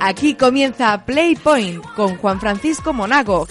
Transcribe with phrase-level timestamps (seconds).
[0.00, 3.46] Aquí comienza Playpoint con Juan Francisco Monago,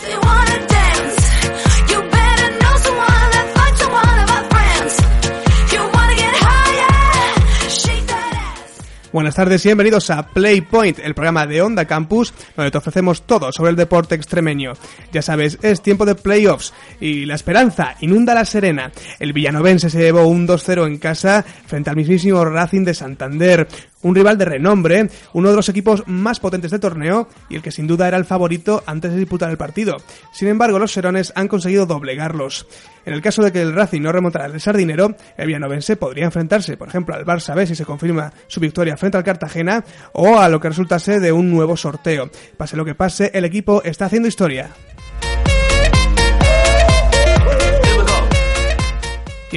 [9.12, 13.52] Buenas tardes y bienvenidos a Playpoint, el programa de Onda Campus, donde te ofrecemos todo
[13.52, 14.74] sobre el deporte extremeño.
[15.12, 18.92] Ya sabes, es tiempo de playoffs y la esperanza inunda la Serena.
[19.20, 23.68] El villanovense se llevó un 2-0 en casa frente al mismísimo Racing de Santander
[24.02, 27.72] un rival de renombre, uno de los equipos más potentes del torneo y el que
[27.72, 29.98] sin duda era el favorito antes de disputar el partido.
[30.32, 32.68] Sin embargo, los serones han conseguido doblegarlos.
[33.06, 36.78] En el caso de que el Racing no remontara el sardinero, el villanovense podría enfrentarse,
[36.78, 40.50] por ejemplo, al Barça B si se confirma su victoria frente al Cartagena o a
[40.50, 42.30] lo que resultase de un nuevo sorteo.
[42.58, 44.70] Pase lo que pase, el equipo está haciendo historia.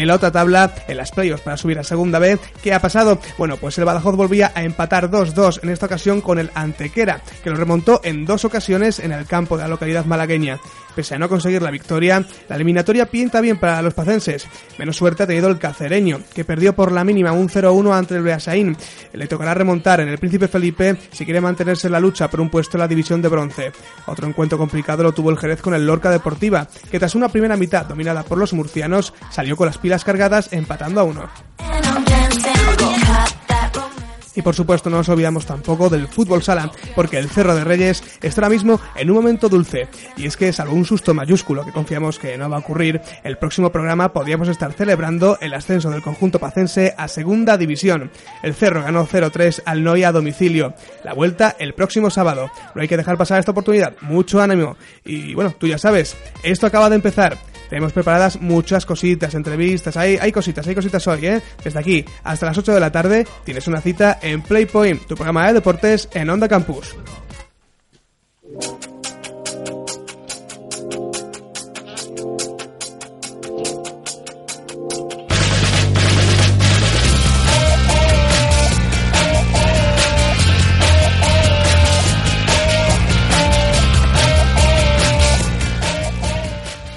[0.00, 3.18] En la otra tabla, en las playoffs para subir a segunda vez, ¿qué ha pasado?
[3.38, 7.50] Bueno, pues el Badajoz volvía a empatar 2-2, en esta ocasión con el Antequera, que
[7.50, 10.58] lo remontó en dos ocasiones en el campo de la localidad malagueña.
[10.94, 14.46] Pese a no conseguir la victoria, la eliminatoria pinta bien para los pacenses.
[14.78, 18.22] Menos suerte ha tenido el cacereño, que perdió por la mínima un 0-1 ante el
[18.22, 18.76] Beasaín.
[19.12, 22.50] Le tocará remontar en el Príncipe Felipe si quiere mantenerse en la lucha por un
[22.50, 23.72] puesto en la división de bronce.
[24.06, 27.56] Otro encuentro complicado lo tuvo el Jerez con el Lorca Deportiva, que tras una primera
[27.56, 31.28] mitad dominada por los murcianos, salió con las pilas cargadas empatando a uno.
[34.34, 38.02] Y por supuesto no nos olvidamos tampoco del fútbol sala, porque el Cerro de Reyes
[38.22, 39.88] está ahora mismo en un momento dulce.
[40.16, 43.36] Y es que, salvo un susto mayúsculo que confiamos que no va a ocurrir, el
[43.36, 48.10] próximo programa podríamos estar celebrando el ascenso del conjunto pacense a segunda división.
[48.42, 50.74] El Cerro ganó 0-3 al Noia a domicilio.
[51.04, 52.50] La vuelta el próximo sábado.
[52.74, 53.94] No hay que dejar pasar esta oportunidad.
[54.00, 54.76] Mucho ánimo.
[55.04, 57.51] Y bueno, tú ya sabes, esto acaba de empezar.
[57.72, 61.40] Tenemos preparadas muchas cositas, entrevistas, hay, hay cositas, hay cositas hoy, ¿eh?
[61.64, 65.46] Desde aquí hasta las 8 de la tarde tienes una cita en Playpoint, tu programa
[65.46, 66.94] de deportes en Onda Campus.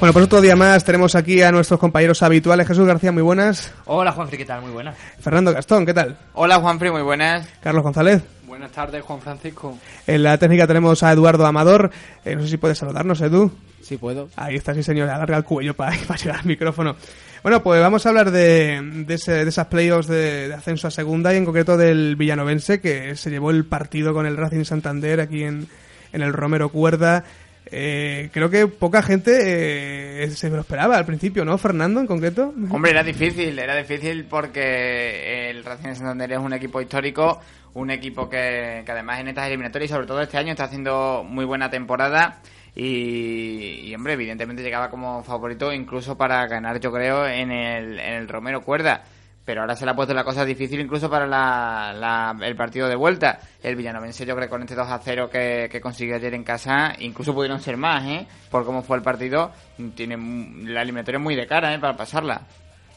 [0.06, 2.68] Bueno, pues otro día más tenemos aquí a nuestros compañeros habituales.
[2.68, 3.74] Jesús García, muy buenas.
[3.86, 4.62] Hola Juanfri, ¿qué tal?
[4.62, 4.96] Muy buenas.
[5.20, 6.16] Fernando Gastón, ¿qué tal?
[6.34, 7.48] Hola Juanfri, muy buenas.
[7.60, 8.22] Carlos González.
[8.46, 9.76] Buenas tardes, Juan Francisco.
[10.06, 11.90] En la técnica tenemos a Eduardo Amador.
[12.24, 13.52] Eh, no sé si puedes saludarnos, Edu.
[13.82, 14.30] Sí, puedo.
[14.36, 15.10] Ahí está, sí, señor.
[15.10, 16.96] Alarga el cuello para, para llegar al micrófono.
[17.42, 20.92] Bueno, pues vamos a hablar de, de, ese- de esas playoffs de, de ascenso a
[20.92, 25.20] segunda y en concreto del Villanovense que se llevó el partido con el Racing Santander
[25.20, 25.68] aquí en,
[26.14, 27.24] en el Romero Cuerda.
[27.72, 32.54] Eh, creo que poca gente eh, se lo esperaba al principio, ¿no, Fernando, en concreto?
[32.70, 37.42] Hombre, era difícil, era difícil porque el Racing de Santander es un equipo histórico,
[37.74, 41.26] un equipo que, que además en estas eliminatorias y sobre todo este año está haciendo
[41.28, 42.40] muy buena temporada
[42.76, 48.14] y, y, hombre, evidentemente llegaba como favorito incluso para ganar, yo creo, en el, en
[48.14, 49.04] el Romero Cuerda.
[49.46, 52.88] Pero ahora se le ha puesto la cosa difícil incluso para la, la- el partido
[52.90, 53.40] de vuelta.
[53.62, 56.94] El Villanovense, yo creo, con este 2 a 0 que, que consiguió ayer en casa,
[57.00, 58.26] incluso pudieron ser más, ¿eh?
[58.50, 59.52] Por cómo fue el partido,
[59.96, 61.80] tiene mu- la eliminatoria muy de cara, ¿eh?
[61.80, 62.42] Para pasarla.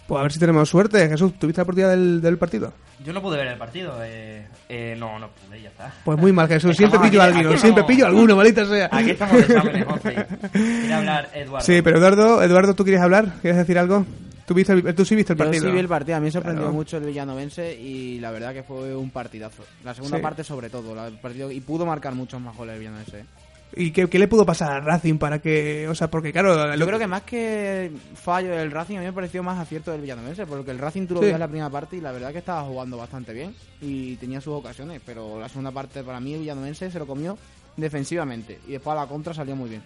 [0.07, 1.07] Pues a ver si tenemos suerte.
[1.07, 2.73] Jesús, ¿tuviste la partida del, del partido?
[3.05, 3.99] Yo no pude ver el partido.
[4.03, 5.93] Eh, eh, no, no pude, ya está.
[6.03, 6.75] Pues muy mal, Jesús.
[6.75, 8.89] Siempre pillo a aquí- alguno, aquí siempre pillo a alguno, maldita sea.
[8.91, 9.87] Aquí estamos de exámenes.
[10.51, 11.67] Quiere hablar Eduardo.
[11.67, 13.27] Sí, pero Eduardo, Eduardo, ¿tú quieres hablar?
[13.43, 14.07] ¿Quieres decir algo?
[14.49, 15.67] ¿Tú, viste el- tú sí viste el Yo partido?
[15.67, 16.73] sí vi el partido, a mí me sorprendió Claro.
[16.75, 19.63] mucho el villanovense y la verdad que fue un partidazo.
[19.85, 20.23] La segunda Sí.
[20.23, 23.27] parte sobre todo, la- el partido y pudo marcar muchos más goles el villanovense.
[23.77, 26.87] ¿Y qué, qué le pudo pasar al Racing para que, o sea, porque claro, Yo
[26.87, 30.47] creo que más que fallo del Racing, a mí me pareció más acierto del villanovense,
[30.47, 31.25] porque el Racing tú lo Sí.
[31.27, 34.41] veías en la primera parte y la verdad que estaba jugando bastante bien y tenía
[34.41, 37.37] sus ocasiones, pero la segunda parte para mí el villanovense se lo comió
[37.77, 39.83] defensivamente y después a la contra salió muy bien.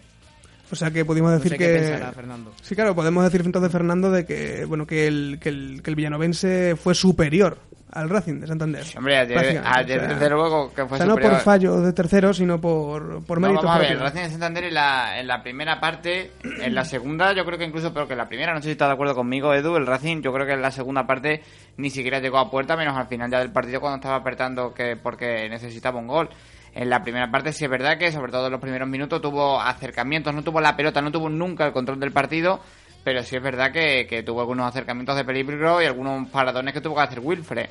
[0.73, 2.53] O sea, que pudimos No decir sé que qué pensará Fernando.
[2.63, 5.97] Sí, claro, podemos decir entonces Fernando de que bueno, que el que el, que el
[5.97, 7.59] villanovense fue superior
[7.93, 8.85] al Racing de Santander.
[8.97, 11.33] Hombre, ayer, ayer o sea, desde luego que fue o sea, no superior.
[11.33, 14.01] por fallo de tercero, sino por, por No, mérito vamos a ver, el.
[14.01, 17.67] Racing de Santander en la, en la primera parte, en la segunda yo creo que
[17.67, 19.87] incluso peor que en la primera, no sé si estás de acuerdo conmigo Edu, el
[19.87, 21.43] Racing yo creo que en la segunda parte
[21.77, 24.97] ni siquiera llegó a puerta, menos al final ya del partido cuando estaba apretando que
[24.97, 26.31] porque necesitaba un gol.
[26.75, 29.61] En la primera parte sí es verdad que sobre todo en los primeros minutos tuvo
[29.61, 32.61] acercamientos, no tuvo la pelota, no tuvo nunca el control del partido,
[33.05, 36.95] pero sí es verdad que, tuvo algunos acercamientos de peligro y algunos paradones que tuvo
[36.97, 37.67] que hacer Wilfred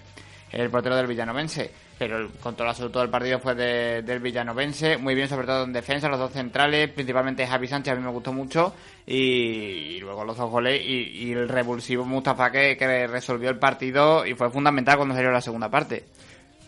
[0.52, 1.72] el portero del Villanovense.
[1.98, 4.98] Pero el control absoluto del partido fue de- del Villanovense.
[4.98, 8.10] Muy bien, sobre todo en defensa, los dos centrales, principalmente Javi Sánchez, a mí me
[8.10, 8.74] gustó mucho.
[9.06, 14.26] Y, luego los dos goles y, y el revulsivo Mustafa que, que resolvió el partido
[14.26, 16.04] y fue fundamental cuando salió la segunda parte.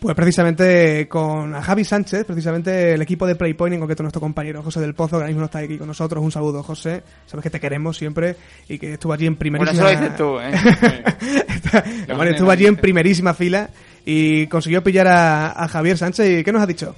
[0.00, 4.62] Pues precisamente con a Javi Sánchez, precisamente el equipo de Playpoint, en concreto nuestro compañero
[4.62, 6.22] José del Pozo, que ahora mismo no está aquí con nosotros.
[6.22, 7.02] Un saludo, José.
[7.26, 8.36] Sabes que te queremos siempre
[8.68, 9.90] y que estuvo allí en Bueno, primerísima...
[9.90, 12.04] eso lo dices tú, ¿eh?
[12.14, 13.70] Bueno, estuvo allí en primerísima fila
[14.04, 16.40] y consiguió pillar a, a Javier Sánchez.
[16.40, 16.94] ¿Y qué nos ha dicho?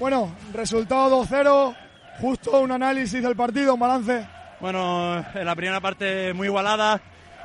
[0.00, 1.76] Bueno, resultado 2-0,
[2.20, 4.26] justo un análisis del partido, un balance.
[4.60, 7.00] Bueno, en la primera parte muy igualada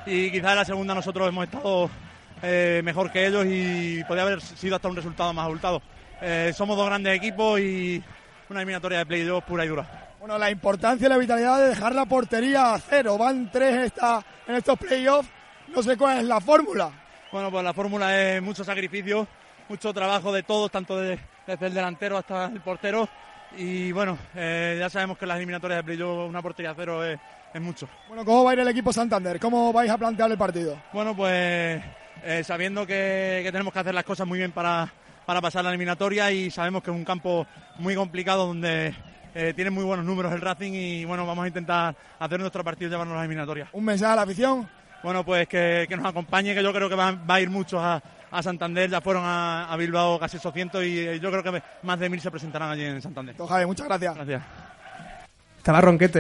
[0.05, 1.89] y quizás en la segunda nosotros hemos estado
[2.45, 5.81] eh, mejor que ellos y podría haber sido hasta un resultado más abultado.
[6.21, 8.01] Eh, somos dos grandes equipos y
[8.49, 10.13] una eliminatoria de playoff pura y dura.
[10.19, 13.17] Bueno, la importancia y la vitalidad de dejar la portería a cero.
[13.17, 15.29] Van tres en, esta, en estos playoffs.
[15.75, 16.91] No sé cuál es la fórmula.
[17.31, 19.27] Bueno, pues la fórmula es mucho sacrificio,
[19.67, 23.09] mucho trabajo de todos, tanto de- desde el delantero hasta el portero.
[23.57, 27.03] Y bueno, eh, ya sabemos que en las eliminatorias de playoff una portería a cero
[27.03, 27.19] es,
[27.53, 27.87] es mucho.
[28.07, 29.39] Bueno, ¿cómo va a ir el equipo Santander?
[29.39, 30.77] ¿Cómo vais a plantear el partido?
[30.93, 31.81] Bueno, pues
[32.25, 34.91] eh, sabiendo que, que tenemos que hacer las cosas muy bien para,
[35.25, 37.45] para pasar la eliminatoria y sabemos que es un campo
[37.77, 38.95] muy complicado donde
[39.35, 42.87] eh, tiene muy buenos números el Racing y bueno, vamos a intentar hacer nuestro partido
[42.87, 43.67] y llevarnos a la eliminatoria.
[43.73, 44.67] ¿Un mensaje a la afición?
[45.03, 47.79] Bueno, pues que, que nos acompañe, que yo creo que va, va a ir muchos
[47.79, 48.01] a,
[48.31, 51.99] a Santander, ya fueron a, a Bilbao casi 800 y eh, yo creo que más
[51.99, 53.35] de mil se presentarán allí en Santander.
[53.37, 54.15] Javi, muchas gracias.
[54.15, 54.41] Gracias.
[55.65, 56.19] Estaba ronquete,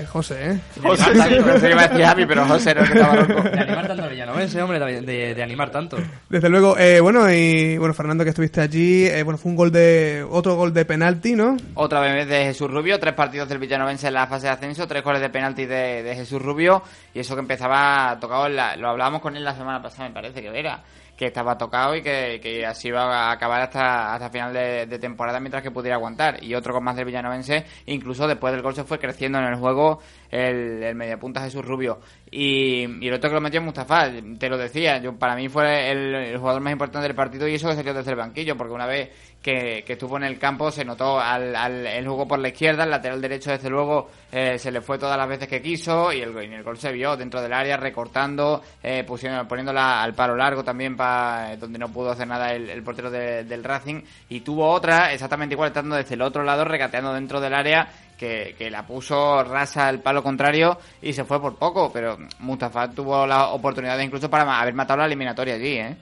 [0.00, 0.58] eh, José, ¿eh?
[0.82, 3.42] José, sí, pensé que iba a decir Javi, pero José que estaba loco.
[3.48, 5.96] De animar tanto al Villanovense, hombre, de, de- de animar tanto.
[6.28, 9.70] Desde luego, eh, bueno, y bueno, Fernando, que estuviste allí, eh, bueno, fue un gol
[9.70, 11.56] de, otro gol de penalti, ¿no?
[11.74, 15.04] Otra vez de Jesús Rubio, tres partidos del Villanovense en la fase de ascenso, tres
[15.04, 16.82] goles de penalti de, de Jesús Rubio
[17.14, 20.14] y eso que empezaba tocado, en la- lo hablábamos con él la semana pasada, me
[20.14, 20.80] parece que era,
[21.16, 24.98] que estaba tocado y que, que así iba a acabar hasta, hasta final de, de
[24.98, 26.42] temporada mientras que pudiera aguantar.
[26.42, 29.56] Y otro con más del Villanovense, incluso después del gol se fue creciendo en el
[29.56, 30.00] juego
[30.30, 32.00] el, mediapunta Jesús Rubio.
[32.30, 36.36] Y, el otro que lo metió Mustafa, te lo decía, yo para mí fue el,
[36.38, 39.10] jugador más importante del partido y eso que salió desde el banquillo, porque una vez
[39.42, 42.90] que, estuvo en el campo se notó al, al el juego por la izquierda, el
[42.90, 46.32] lateral derecho desde luego eh, se le fue todas las veces que quiso y el,
[46.32, 50.64] y el gol se vio dentro del área recortando, eh, pusiendo, poniéndola al palo largo
[50.64, 55.12] también para donde no pudo hacer nada el, portero de- del Racing y tuvo otra
[55.12, 59.42] exactamente igual estando desde el otro lado regateando dentro del área que, que la puso
[59.44, 64.30] rasa al palo contrario y se fue por poco, pero Mustafa tuvo la oportunidad incluso
[64.30, 65.96] para haber matado la eliminatoria allí, ¿eh?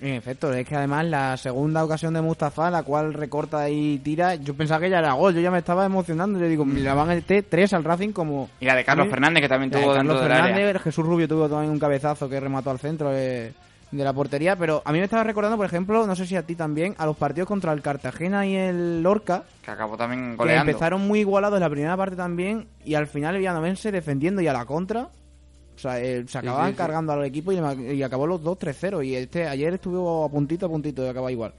[0.00, 4.34] En efecto, es que además la segunda ocasión de Mustafa, la cual recorta y tira,
[4.34, 7.08] yo pensaba que ya era gol, yo ya me estaba emocionando, yo digo, le van
[7.10, 8.50] a meter tres al Racing como...
[8.58, 9.10] Y la de Carlos Sí.
[9.10, 10.20] Fernández, que también La de tuvo Carlos.
[10.20, 13.52] Fernández, Jesús Rubio tuvo también un cabezazo que remató al centro de,
[13.92, 16.42] de la portería, pero a mí me estaba recordando, por ejemplo, no sé si a
[16.42, 20.54] ti también, a los partidos contra el Cartagena y el Lorca, Que acabó también que
[20.54, 24.48] empezaron muy igualados en la primera parte también, y al final el Villanovense defendiendo y
[24.48, 26.78] a la contra, o sea, eh, se acababan sí, sí.
[26.78, 31.02] cargando al equipo y, acabó los 2-3-0, y este ayer estuvo a puntito a puntito
[31.02, 31.52] de acabar igual.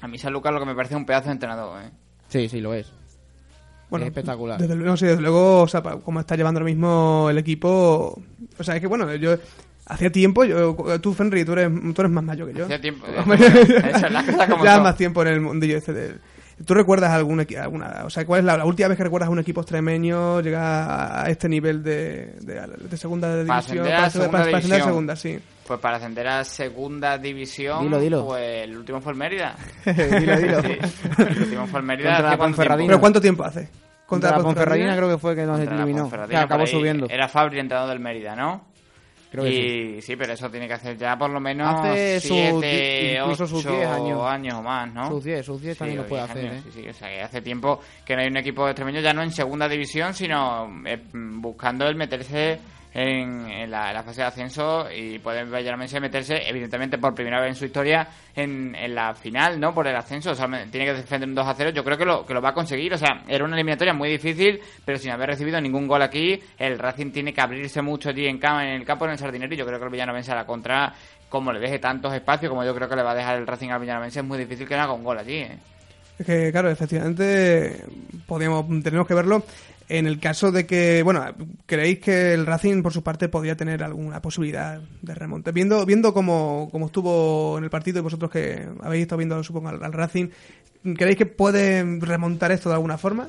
[0.00, 1.90] A mí San Lucas lo que me parece un pedazo de entrenador, ¿eh?
[2.28, 2.92] Sí, sí, lo es.
[3.90, 4.58] Bueno, Es espectacular.
[4.58, 8.18] Desde luego, sí, desde luego, o sea, como está llevando ahora mismo el equipo,
[8.58, 9.36] o sea, es que bueno, yo
[9.86, 12.64] hacía tiempo, yo, tú Fenry, tú eres, tú eres más mayor que yo.
[12.64, 13.06] Hacía tiempo.
[13.18, 14.82] Hombre, Esa es la cosa como Llevas son.
[14.84, 16.20] más tiempo en el mundillo este del-
[16.66, 19.32] ¿Tú recuerdas algún alguna, o sea, cuál es la, la última vez que recuerdas a
[19.32, 23.48] un equipo extremeño llegar a este nivel de, de, de segunda división?
[23.48, 24.88] Para ascender a para- segunda para ascender a división.
[24.88, 25.38] segunda, sí.
[25.66, 28.26] Pues para ascender a segunda división, Dilo, dilo.
[28.26, 29.56] pues el último fue el Mérida.
[29.86, 30.62] dilo, dilo.
[30.62, 30.78] Sí,
[31.18, 32.16] el último fue el Mérida.
[32.16, 32.62] Contra cuánto?
[32.86, 33.68] ¿Pero cuánto tiempo hace?
[34.06, 36.10] Contra la Ponferradina creo que fue que nos Contra eliminó.
[36.28, 37.06] Que acabó subiendo.
[37.08, 38.66] Era Fabri entrenador del Mérida, ¿no?
[39.32, 39.50] Creo que
[39.96, 40.14] y sí.
[40.14, 43.88] pero eso tiene que hacer ya por lo menos Hace siete, incluso sus ocho 10
[43.88, 44.22] años.
[44.26, 45.08] años o más, ¿no?
[45.08, 46.70] Sus 10, sus 10 también o lo puede 10 hacer, años, ¿eh?
[46.70, 49.22] Sí, sí, o sea, que hace tiempo que no hay un equipo extremeño ya no
[49.22, 52.58] en segunda división, sino eh, buscando el meterse
[52.94, 57.54] en, en la, fase de ascenso y poder Valladolid meterse, evidentemente, por primera vez en
[57.54, 59.74] su historia en, en la final, ¿no?
[59.74, 62.04] Por el ascenso, o sea, tiene que defender un 2 a 0, yo creo que
[62.04, 65.10] lo, que lo va a conseguir, o sea, era una eliminatoria muy difícil, pero sin
[65.10, 68.84] haber recibido ningún gol aquí, el Racing tiene que abrirse mucho allí en, en el
[68.84, 70.92] campo, en el Sardinero, y yo creo que el Villanovense a la contra
[71.28, 73.70] como le deje tantos espacios como yo creo que le va a dejar el Racing
[73.70, 75.36] al Villanovense, es muy difícil que haga un gol allí.
[75.36, 75.58] ¿eh?
[76.18, 77.84] Es que, claro, efectivamente,
[78.26, 79.42] podríamos, tenemos que verlo.
[79.94, 81.22] En el caso de que, bueno,
[81.66, 85.52] ¿creéis que el Racing, por su parte, podría tener alguna posibilidad de remonte?
[85.52, 89.68] Viendo, viendo cómo, cómo estuvo en el partido y vosotros que habéis estado viendo, supongo,
[89.68, 90.28] al, al Racing,
[90.96, 93.28] ¿creéis que puede remontar esto de alguna forma?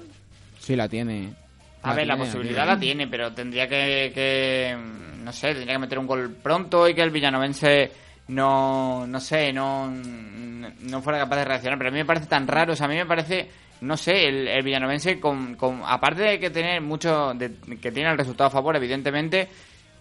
[0.57, 1.33] Sí, la tiene.
[1.81, 2.71] A ver, la posibilidad tiene.
[2.71, 4.77] la tiene, pero tendría que, que,
[5.21, 7.91] no sé, tendría que meter un gol pronto y que el villanovense
[8.29, 11.77] no, no sé, no, no fuera capaz de reaccionar.
[11.77, 13.49] Pero a mí me parece tan raro, o sea, a mí me parece,
[13.83, 18.17] no sé, el, villanovense, con, con, aparte de que tener mucho, de, que tiene el
[18.17, 19.47] resultado a favor, evidentemente,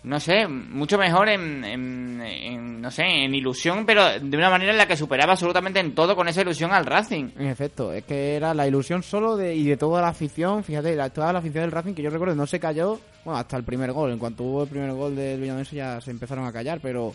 [0.04, 4.72] no sé, mucho mejor en, en, en, no sé, en ilusión, pero de una manera
[4.72, 7.30] en la que superaba absolutamente en todo con esa ilusión al Racing.
[7.38, 10.96] En efecto, es que era la ilusión solo de, y de toda la afición, fíjate,
[10.96, 13.62] la- toda la afición del Racing que yo recuerdo no se cayó, bueno, hasta el
[13.64, 16.80] primer gol, en cuanto hubo el primer gol del Villanovense ya se empezaron a callar,
[16.82, 17.14] pero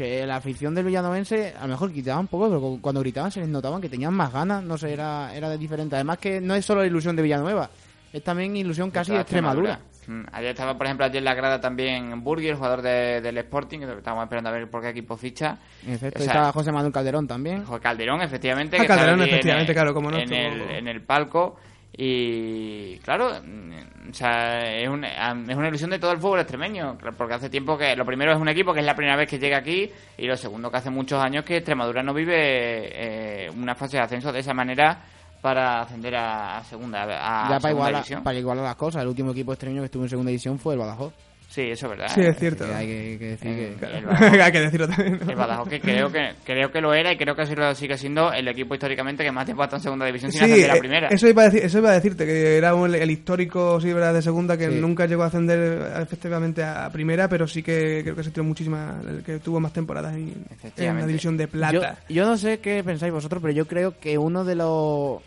[0.00, 3.40] que la afición del Villanovense a lo mejor quitaban un poco, pero cuando gritaban se
[3.40, 5.94] les notaban que tenían más ganas, no sé, era, era de diferente.
[5.96, 7.68] Además que no es solo la ilusión de Villanueva,
[8.12, 9.80] es también ilusión casi de Toda Extremadura.
[10.06, 13.36] Mm, Ayer estaba, por ejemplo, ayer en la grada también Burgui, el jugador de- del
[13.38, 15.58] Sporting, que estábamos esperando a ver por qué equipo ficha.
[15.86, 17.64] En efecto, O sea, estaba José Manuel Calderón también.
[17.66, 18.78] Jorge Calderón, efectivamente.
[18.78, 21.56] Ah, que Calderón, allí en efectivamente, claro, como no En estuvo- el, en el palco.
[21.96, 26.96] Y claro, mm, o sea, es una, es una ilusión de todo el fútbol extremeño.
[27.16, 27.96] Porque hace tiempo que.
[27.96, 29.90] Lo primero es un equipo que es la primera vez que llega aquí.
[30.16, 34.04] Y lo segundo que hace muchos años que Extremadura no vive eh, una fase de
[34.04, 35.02] ascenso de esa manera
[35.40, 37.02] para ascender a, segunda.
[37.02, 38.22] A, ya para segunda igualar, división.
[38.22, 40.80] para igualar las cosas, el último equipo extremeño que estuvo en segunda división fue el
[40.80, 41.12] Badajoz.
[41.52, 42.12] Sí, eso es verdad.
[42.14, 42.28] Sí, ¿eh?
[42.28, 42.64] es cierto.
[42.64, 43.86] Que hay que, que decir Eh, que...
[43.86, 45.18] el Badajoz- Hay que decirlo también.
[45.20, 45.30] ¿no?
[45.32, 48.32] El Badajoz que creo que creo que lo era y creo que lo sigue siendo
[48.32, 50.72] el equipo históricamente que más tiempo ha estado en segunda división sin Sí, ascender a
[50.72, 51.08] eh, la primera.
[51.08, 54.14] Eso iba, a decir, eso iba a decirte, que era un- el histórico, sí, ¿verdad?
[54.14, 54.76] de segunda, que Sí.
[54.76, 58.44] nunca llegó a ascender eh, efectivamente a primera, pero sí que creo que se tiró
[58.44, 61.96] muchísimas, que tuvo más temporadas en, en la división de plata.
[62.08, 65.20] yo no sé qué pensáis vosotros, pero yo creo que uno de los...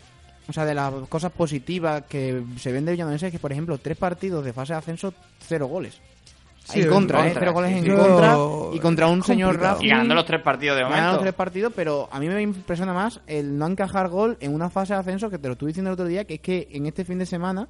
[0.46, 3.78] O sea, de las cosas positivas que se ven de Villanovense es que, por ejemplo,
[3.78, 5.98] tres partidos de fase de ascenso, cero goles.
[6.64, 7.34] Sí, en contra, ¿eh?
[7.38, 8.36] Cero goles sí, en contra.
[8.72, 9.60] Y contra un señor.
[9.60, 9.84] Racing.
[9.84, 11.12] y ganando los tres partidos de momento.
[11.12, 14.70] los tres partidos, pero a mí me impresiona más el no encajar gol en una
[14.70, 16.86] fase de ascenso que te lo estuve diciendo el otro día, que es que en
[16.86, 17.68] este fin de semana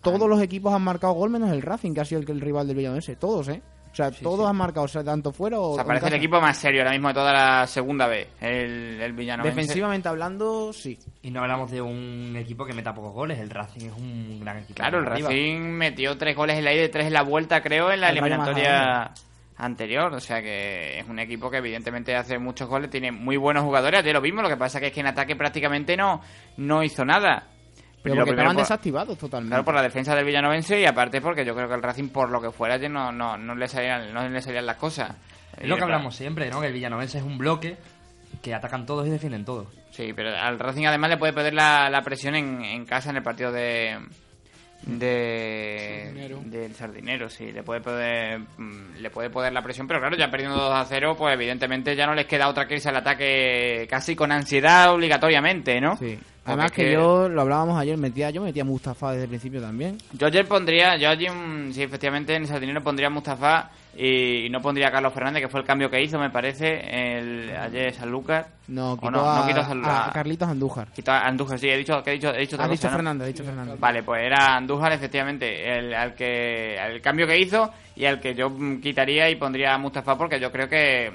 [0.00, 2.66] todos los equipos han marcado gol menos el Racing, que ha sido el, el rival
[2.66, 3.16] del Villanovense.
[3.16, 3.62] Todos, ¿eh?
[3.92, 6.40] O sea, todos han marcado, o sea, tanto fuera o, O sea, parece el equipo
[6.40, 9.56] más serio ahora mismo de toda la segunda B, el, el Villanovense.
[9.56, 10.96] Defensivamente hablando, sí.
[11.22, 13.38] Y no hablamos de un equipo que meta pocos goles.
[13.40, 14.74] El Racing es un gran equipo.
[14.76, 15.28] Claro, el Arriba.
[15.28, 18.10] Racing metió tres goles en la ida y tres en la vuelta, creo, en la
[18.10, 19.10] El eliminatoria
[19.56, 20.14] anterior.
[20.14, 24.00] O sea que es un equipo que evidentemente hace muchos goles, tiene muy buenos jugadores.
[24.00, 26.20] Ayer lo mismo, lo que pasa que es que en ataque prácticamente no,
[26.56, 27.48] no hizo nada.
[28.02, 29.50] Pero Lo porque estaban por- desactivados totalmente.
[29.50, 32.30] Claro, por la defensa del Villanovense y aparte porque yo creo que el Racing, por
[32.30, 35.14] lo que fuera, no, no, no, le, salían, no le salían las cosas.
[35.58, 36.60] Es lo que hablamos siempre, ¿no?
[36.60, 37.76] Que el Villanovense es un bloque
[38.40, 39.66] que atacan todos y defienden todos.
[39.90, 43.16] Sí, pero al Racing además le puede perder la, la presión en, en casa en
[43.16, 43.98] el partido de
[44.82, 46.40] de Sardinero.
[46.44, 50.30] del Sardinero, sí, le puede poder mm, le puede poder la presión, pero claro, ya
[50.30, 53.86] perdiendo 2 a 0, pues evidentemente ya no les queda otra que irse al ataque
[53.90, 55.96] casi con ansiedad obligatoriamente, ¿no?
[55.98, 56.18] Sí.
[56.50, 59.98] Además que, yo, lo hablábamos ayer, metía, yo metía a Mustafa desde el principio también.
[60.12, 64.48] Yo ayer pondría, yo allí, mm, sí, efectivamente, en el Sardinero pondría a Mustafa y
[64.50, 67.92] no pondría a Carlos Fernández, que fue el cambio que hizo, me parece, el, ayer
[67.92, 68.46] Sanlúcar.
[68.68, 69.30] No, ¿O quitó no?
[69.30, 70.88] a, No quitó a a Carlitos Andújar.
[70.92, 72.96] Quitó a Andújar, sí, he dicho, que he dicho, he dicho cosa, dicho ¿no?
[72.96, 73.80] Fernández, ha dicho Fernández.
[73.80, 78.34] Vale, pues era Andújar, efectivamente, el, al que, el cambio que hizo y al que
[78.34, 81.10] yo mm, quitaría y pondría a Mustafa porque yo creo que,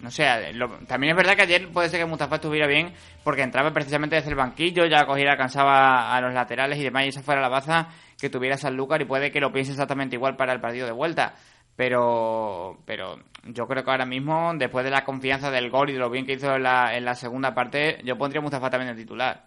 [0.00, 2.92] no sé, lo- también es verdad que ayer puede ser que Mustafa estuviera bien
[3.24, 7.08] porque entraba precisamente desde el banquillo, ya cogiera, alcanzaba a los laterales y demás y
[7.08, 7.88] esa fuera la baza
[8.20, 11.34] que tuviera Sanlúcar y puede que lo piense exactamente igual para el partido de vuelta.
[11.76, 15.98] Pero, pero yo creo que ahora mismo, después de la confianza del gol y de
[15.98, 18.94] lo bien que hizo en la, en la segunda parte, yo pondría a Mustafa también
[18.96, 19.44] de titular.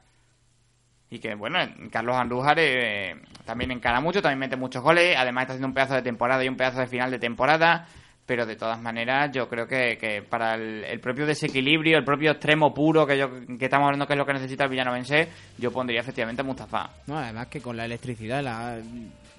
[1.11, 1.57] Y que, bueno,
[1.91, 3.15] Carlos Andújar eh,
[3.45, 6.47] también encara mucho, también mete muchos goles, además está haciendo un pedazo de temporada y
[6.49, 7.87] un pedazo de final de temporada,
[8.29, 12.29] pero de todas maneras yo creo que, que para el, el propio desequilibrio, el propio
[12.29, 15.71] extremo puro que, yo, que estamos hablando que es lo que necesita el villanovense, yo
[15.71, 16.91] pondría efectivamente a Mustafa.
[17.07, 18.77] No, además que con la electricidad, la,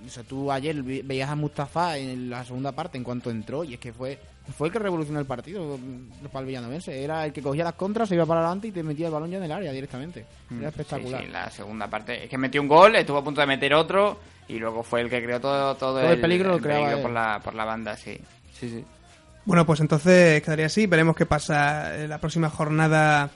[0.04, 3.74] o sea, tú ayer veías a Mustafa en la segunda parte en cuanto entró y
[3.74, 4.18] es que fue
[4.58, 7.04] fue el que revolucionó el partido mm, para el Villanovense.
[7.04, 9.30] Era el que cogía las contras, se iba para adelante y te metía el balón
[9.30, 10.26] ya en el área directamente.
[10.58, 11.20] Era espectacular.
[11.20, 12.24] Sí, sí, la segunda parte.
[12.24, 14.18] Es que metió un gol, estuvo a punto de meter otro
[14.48, 17.02] y luego fue el que creó todo, todo, Todo el peligro él.
[17.02, 18.18] por la, por la banda, sí.
[18.60, 18.84] Sí, sí.
[19.46, 20.86] Bueno, pues entonces quedaría así.
[20.86, 23.30] Veremos qué pasa en la próxima jornada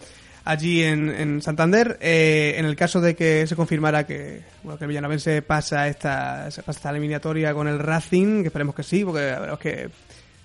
[0.45, 1.99] allí en, en Santander.
[2.01, 6.63] Eh, en el caso de que se confirmara que, bueno, que Villanovense pasa esta, se
[6.63, 9.91] pasa esta eliminatoria con el Racing, que esperemos que sí, porque la verdad es que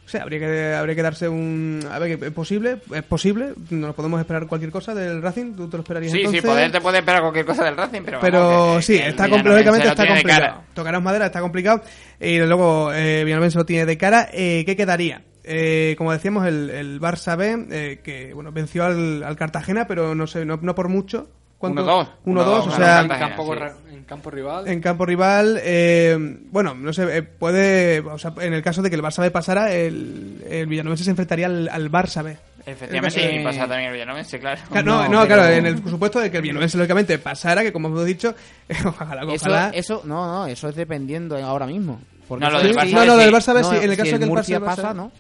[0.10, 1.82] O sea, habría que, habría que darse un...
[1.92, 2.78] A ver, ¿es posible?
[2.92, 3.54] ¿Es posible?
[3.70, 5.54] ¿Nos podemos esperar cualquier cosa del Racing?
[5.54, 6.42] ¿Tú te lo esperarías Sí, entonces?
[6.42, 8.20] sí, poder te puede esperar cualquier cosa del Racing, pero.
[8.20, 10.40] Pero vamos, que- sí, que está Villanovense lógicamente está complicado.
[10.42, 10.62] cara.
[10.74, 11.84] Tocarás madera, está complicado.
[12.20, 14.30] Y luego eh, Villarreal se lo tiene de cara.
[14.34, 15.22] Eh, ¿Qué quedaría?
[15.44, 20.16] Eh, como decíamos, el, el Barça B, eh, que bueno, venció al, al Cartagena, pero
[20.16, 21.30] no sé, no, no por mucho.
[21.60, 21.84] ¿Cuánto?
[21.86, 22.08] 1-2.
[22.26, 23.96] 1-2, o 1-2, sea, en, campo, sí.
[23.96, 24.68] en campo rival.
[24.68, 26.18] en campo rival, eh,
[26.52, 29.30] bueno, no sé, eh, puede, o sea, en el caso de que el Barça B
[29.30, 32.38] pasara, el, el Villanovense se enfrentaría al, al Barça B.
[32.66, 34.62] Efectivamente, En el y caso- pasa también el Villanovense, claro.
[34.72, 37.62] Claro, no, No, no, pero- claro, en el supuesto de que el Villanovense lógicamente pasara,
[37.62, 38.34] que como hemos dicho,
[38.86, 39.72] ojalá, Eso, ojalá.
[39.74, 42.00] eso, no, no, eso es dependiendo ahora mismo.
[42.28, 43.20] Porque No, lo eso- del Sí, Barça no, B no, sí.
[43.20, 44.88] del Barça B No, sí, en el si caso de que el Murcia Barça pasa,
[44.90, 45.12] B- ¿no?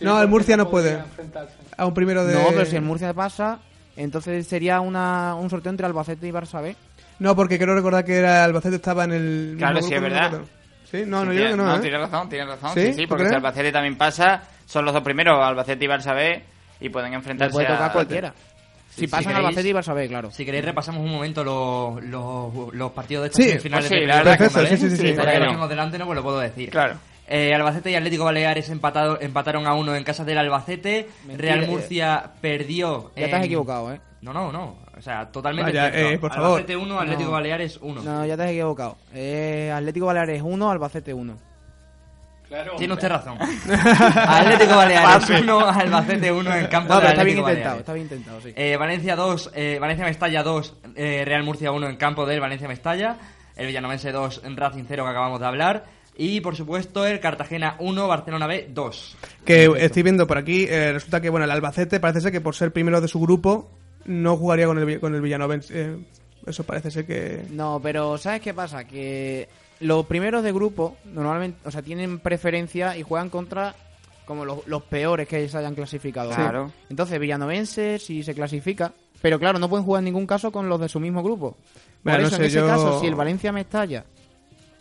[0.00, 0.96] No, el Murcia no puede.
[1.76, 2.34] A un primero de.
[2.34, 3.58] No, pero si el Murcia pasa,
[4.02, 6.74] entonces sería una, un sorteo entre Albacete y Barça B.
[7.18, 9.54] No, porque quiero recordar que era Albacete estaba en el.
[9.58, 10.40] Claro, sí, es verdad.
[10.90, 11.76] Sí, no, no, yo creo que tiene- no.
[11.76, 11.80] ¿eh?
[11.80, 12.70] tienes razón, tienes razón.
[12.74, 12.86] ¿Sí?
[12.86, 13.34] Sí, sí, ¿Tú porque si?
[13.34, 16.42] Albacete también pasa, son los dos primeros, Albacete y Barça B,
[16.80, 17.92] y pueden enfrentarse puede tocar a...
[17.92, 18.32] cualquiera.
[18.90, 20.30] Si si pasan queréis- Albacete y Barça B, claro.
[20.30, 24.00] Si queréis repasamos un momento los, los, los partidos de estas Sí, semifinales pues sí,
[24.00, 24.76] de la verdad que Perfecto, ¿vale?
[24.76, 25.14] sí, sí, sí, sí.
[25.14, 26.70] Ya que lo delante no pues lo puedo decir.
[26.70, 26.94] Claro.
[27.28, 31.08] Eh, Albacete y Atlético Baleares empatado, empataron a uno en casa del Albacete.
[31.26, 31.66] Mentira, Real eh.
[31.68, 33.10] Murcia perdió.
[33.16, 34.00] Ya te has en- equivocado, ¿eh?
[34.22, 34.78] No, no, no.
[34.96, 35.70] O sea, totalmente.
[35.70, 36.46] Vaya, eh, por favor.
[36.58, 37.30] Albacete 1, Atlético No.
[37.32, 38.02] Baleares 1.
[38.02, 38.96] No, ya te has equivocado.
[39.14, 41.38] Eh, Atlético Baleares 1, Albacete 1.
[42.48, 43.36] Claro, Tiene usted razón.
[44.16, 47.80] Atlético Baleares 1, Albacete 1 en campo No, de pero está bien Atlético intentado, Baleares.
[47.80, 48.52] está bien intentado, sí.
[48.56, 52.66] Eh, Valencia 2, eh, Valencia Mestalla 2, eh, Real Murcia 1 en campo del Valencia
[52.66, 53.16] Mestalla.
[53.54, 55.84] El Villanovense 2, en Racing 0 que acabamos de hablar.
[56.20, 59.16] Y por supuesto el Cartagena 1, Barcelona B 2.
[59.44, 62.56] Que estoy viendo por aquí, eh, resulta que bueno, el Albacete parece ser que por
[62.56, 63.70] ser primero de su grupo
[64.04, 65.72] no jugaría con el, con el Villanovense.
[65.80, 65.96] Eh,
[66.46, 67.44] eso parece ser que.
[67.50, 68.82] No, pero ¿sabes qué pasa?
[68.84, 69.48] Que
[69.78, 73.76] los primeros de grupo normalmente, o sea, tienen preferencia y juegan contra
[74.24, 76.30] como los, los peores que se hayan clasificado.
[76.30, 76.72] Claro.
[76.90, 80.80] Entonces, Villanovense si se clasifica, pero claro, no pueden jugar en ningún caso con los
[80.80, 81.52] de su mismo grupo.
[82.02, 84.04] Por Mira, no eso, sé, en ese yo- caso, si el Valencia Mestalla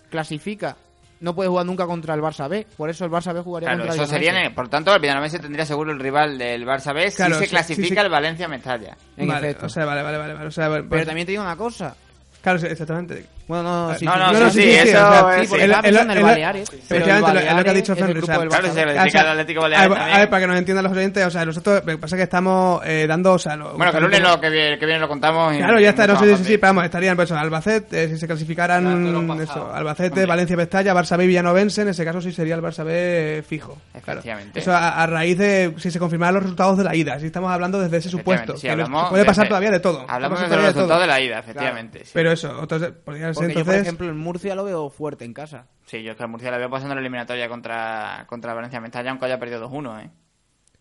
[0.09, 0.75] clasifica,
[1.19, 2.65] no puede jugar nunca contra el Barça B.
[2.77, 4.55] Por eso el Barça B jugaría Claro, contra el sería, Villanovense.
[4.55, 7.49] por tanto, el Villanovense tendría seguro el rival del Barça B Claro, si se sí,
[7.51, 7.99] clasifica sí, sí.
[7.99, 8.97] el Valencia Mestalla.
[9.17, 10.33] En vale, o sea, vale, vale, vale.
[10.33, 11.95] vale, o sea, Pero pues- también te digo una cosa.
[12.41, 13.25] Claro, sí, exactamente.
[13.47, 15.37] Bueno, no, sí, no, sí, no, sí, sí, no, sí, sí, sí, eso o sea,
[15.41, 16.69] es- Sí, el- el- el el- Baleares.
[16.73, 18.21] efectivamente, lo- es lo que ha dicho o sea, Claro,
[18.73, 21.29] se Ah, o sea, a, ver, a ver, para que nos entiendan los oyentes, o
[21.31, 23.97] sea, nosotros, lo que pasa es que estamos eh, dando, o sea, lo- Bueno, que
[23.99, 25.53] el lunes lo que viene, que viene lo contamos.
[25.55, 28.17] y- Claro, ya está, no sé si sí, pero vamos, estarían pues, Albacete, eh, si
[28.17, 29.71] se clasificaran Claro, eso.
[29.73, 33.43] Albacete, Valencia, Mestalla, Barça B y Villanovense, en ese caso sí sería el Barça B
[33.47, 33.77] fijo.
[34.03, 34.19] Claro.
[34.19, 34.59] Efectivamente.
[34.59, 37.49] Eso a, a raíz de si se confirmaran los resultados de la ida, si estamos
[37.51, 38.57] hablando desde ese supuesto.
[38.57, 38.67] Sí,
[39.09, 40.05] puede pasar todavía de todo.
[40.07, 41.99] Hablamos de los resultados de la ida, efectivamente.
[42.03, 42.11] sí.
[42.13, 45.33] Pero eso, entonces, podría ser Porque yo, por ejemplo, en Murcia lo veo fuerte en
[45.33, 45.67] casa.
[45.85, 48.79] Sí, yo es que al Murcia la veo pasando en la eliminatoria contra, contra Valencia
[48.81, 50.09] Mestalla, aunque haya perdido 2-1, ¿eh?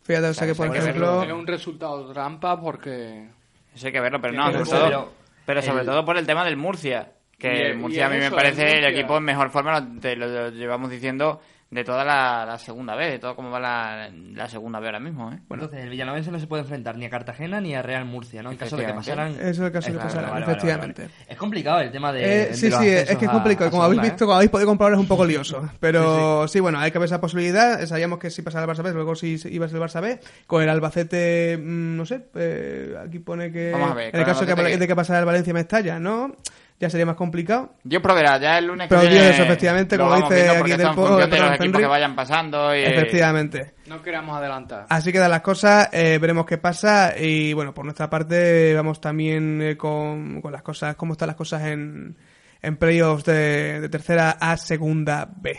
[0.03, 1.23] Fíjate, o sea que por ejemplo...
[1.23, 3.29] Es un resultado trampa porque
[3.75, 5.13] Eso hay que verlo, pero no, pero sobre todo, pero
[5.47, 7.13] pero sobre el- todo por el tema del Murcia.
[7.39, 10.27] Que el Murcia a mí me parece el equipo en mejor forma, lo, te lo,
[10.27, 14.49] lo llevamos diciendo de toda la, la segunda vez, de todo cómo va la, la
[14.49, 15.41] segunda vez ahora mismo, ¿eh?
[15.51, 18.53] Entonces el Villanovense no se puede enfrentar ni a Cartagena ni a Real Murcia, ¿no?
[18.53, 19.33] En caso de que pasaran...
[19.33, 21.03] Eso es el caso de que pasara, Vale, vale, efectivamente.
[21.03, 21.33] vale, vale.
[21.33, 22.23] Es complicado el tema de...
[22.25, 23.67] Eh, de sí, los sí, es que es complicado.
[23.67, 24.27] a Como habéis segunda, visto, ¿eh?
[24.27, 25.69] como habéis podido comprobar, es un poco lioso.
[25.81, 27.85] Pero sí, bueno, hay que ver esa posibilidad.
[27.87, 30.21] Sabíamos que si pasaba el Barça B, luego si iba a ser el Barça B.
[30.47, 33.73] Con el Albacete, mm, no sé, eh, aquí pone que.
[33.73, 36.37] Vamos a ver, en el caso de que, de que pasara el Valencia Mestalla, ¿no?
[36.79, 37.73] Ya sería más complicado.
[37.85, 40.73] Yo proveerá, ya el lunes Pero que Dios, viene efectivamente, lo como dice aquí del
[40.73, 41.81] esto en po- función de Fran los equipos Henry.
[41.83, 42.79] que vayan pasando y...
[42.83, 43.75] Efectivamente.
[43.87, 44.85] no queramos adelantar.
[44.91, 49.63] Así quedan las cosas, eh, veremos qué pasa y bueno, por nuestra parte vamos también
[49.63, 52.15] eh, con, con las cosas, cómo están las cosas en,
[52.61, 55.59] en playoffs de, de tercera a segunda B.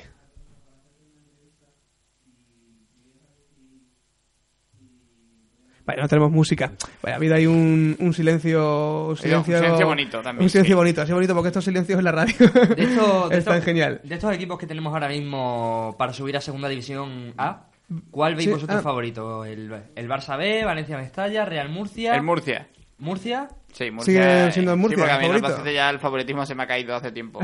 [5.87, 6.73] Vale, no tenemos música.
[7.01, 10.77] Vale, ha habido ahí un, un silencio, un silencio, silencio bonito también, Un silencio sí.
[10.77, 14.01] bonito, así bonito porque estos silencios en la radio De hecho, de están estos- genial.
[14.03, 17.67] De estos equipos que tenemos ahora mismo para subir a Segunda División A,
[18.11, 18.83] ¿cuál veis Sí, vosotros ah.
[18.83, 19.45] favorito?
[19.45, 22.15] ¿El, ¿El Barça B, Valencia Mestalla, Real Murcia?
[22.15, 22.67] El Murcia.
[22.99, 23.47] ¿Murcia?
[23.71, 24.11] Sí, Murcia.
[24.13, 26.55] Sigue eh, siendo el sí, Murcia, porque a el mí el ya el favoritismo se
[26.55, 27.39] me ha caído hace tiempo.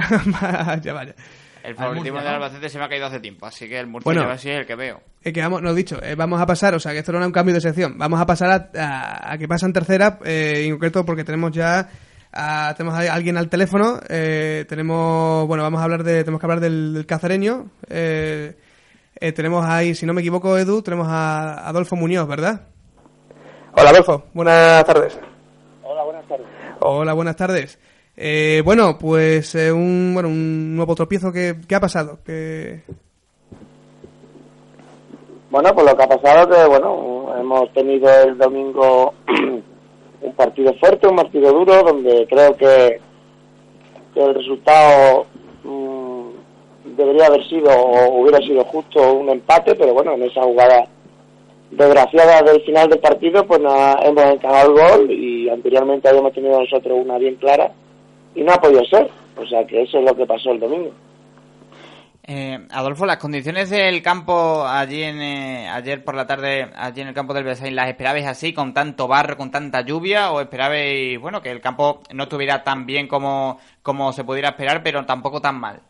[0.82, 1.16] ya vaya.
[1.64, 2.34] El favoritismo del ¿no?
[2.36, 4.22] Albacete se me ha caído hace tiempo, así que el Murcia Bueno.
[4.22, 5.02] lleva así es el que veo.
[5.24, 7.20] Eh, que vamos, no he dicho, eh, vamos a pasar, o sea, que esto no
[7.20, 10.20] era un cambio de sección, vamos a pasar a, a- a que pasa en tercera,
[10.26, 11.88] eh, en concreto porque tenemos ya,
[12.34, 16.46] a- tenemos a alguien al teléfono, eh, tenemos, bueno, vamos a hablar de, tenemos que
[16.46, 18.58] hablar del, del cacereño, eh,
[19.22, 22.68] eh, tenemos ahí, si no me equivoco, Edu, tenemos a Adolfo Muñoz, ¿verdad?
[23.78, 25.18] Hola, Adolfo, buenas tardes.
[25.82, 26.46] Hola, buenas tardes.
[26.82, 27.80] Hola, buenas tardes.
[28.16, 32.20] Eh, bueno, pues eh, un, bueno, un nuevo tropiezo que, ¿qué ha pasado?
[32.24, 32.84] Que...
[35.50, 39.14] Bueno, pues lo que ha pasado que, bueno, hemos tenido el domingo
[40.22, 43.00] un partido fuerte, un partido duro, donde creo que,
[44.14, 45.26] que el resultado
[45.64, 50.86] mm, debería haber sido o hubiera sido justo un empate, pero bueno, en esa jugada
[51.72, 56.60] desgraciada del final del partido, pues nada, hemos encajado el gol y anteriormente habíamos tenido
[56.60, 57.72] nosotros una bien clara
[58.36, 59.10] y no ha podido ser.
[59.36, 60.92] O sea que eso es lo que pasó el domingo.
[62.26, 67.10] Eh, Adolfo, las condiciones del campo allí en, eh, ayer por la tarde, allí en
[67.10, 70.32] el campo del Besain, ¿las esperabais así, con tanto barro, con tanta lluvia?
[70.32, 74.82] ¿O esperabais, bueno, que el campo no estuviera tan bien como, como se pudiera esperar,
[74.84, 75.82] pero tampoco tan mal?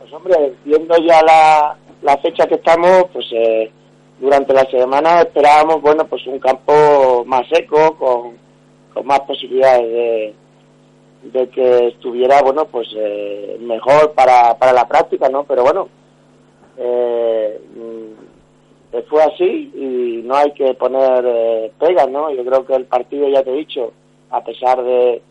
[0.00, 3.72] Pues hombre, viendo ya la, la fecha que estamos, pues eh,
[4.20, 8.36] durante la semana esperábamos, bueno, pues un campo más seco, con,
[8.92, 10.34] con más posibilidades de,
[11.22, 15.44] de que estuviera, bueno, pues eh, mejor para, para la práctica, ¿no?
[15.44, 15.88] Pero bueno,
[16.76, 22.30] eh, mm, fue así y no hay que poner eh, pegas, ¿no?
[22.30, 23.92] Yo creo que el partido, ya te he dicho,
[24.30, 25.22] a pesar de,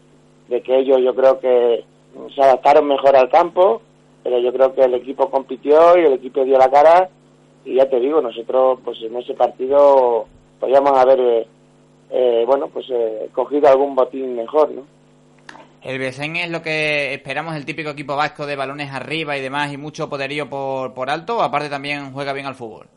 [0.47, 1.83] de que ellos yo creo que
[2.35, 3.81] se adaptaron mejor al campo,
[4.23, 7.09] pero yo creo que el equipo compitió y el equipo dio la cara
[7.65, 10.25] y ya te digo, nosotros pues en ese partido
[10.59, 11.47] podríamos haber, eh,
[12.09, 14.83] eh, bueno, pues eh, cogido algún botín mejor, ¿no?
[15.81, 19.71] El Besen es lo que esperamos, el típico equipo vasco de balones arriba y demás
[19.71, 22.87] y mucho poderío por, por alto, aparte también juega bien al fútbol.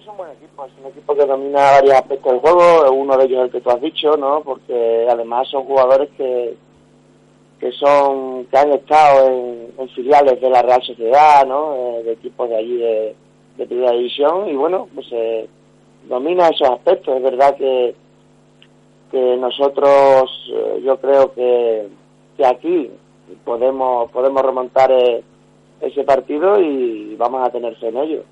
[0.00, 3.24] Es un buen equipo, es un equipo que domina varios aspectos del juego, uno de
[3.26, 4.40] ellos el que tú has dicho, ¿no?
[4.40, 6.56] Porque además son jugadores que
[7.60, 11.74] que son que han estado en, en filiales de la Real Sociedad, ¿no?
[11.74, 13.14] Eh, de equipos de allí de,
[13.58, 15.46] de primera división y bueno, pues eh,
[16.08, 17.16] domina esos aspectos.
[17.16, 17.94] Es verdad que
[19.10, 21.88] que nosotros eh, yo creo que,
[22.36, 22.90] que aquí
[23.44, 25.22] podemos podemos remontar eh,
[25.80, 28.24] ese partido y vamos a tener fe en ello.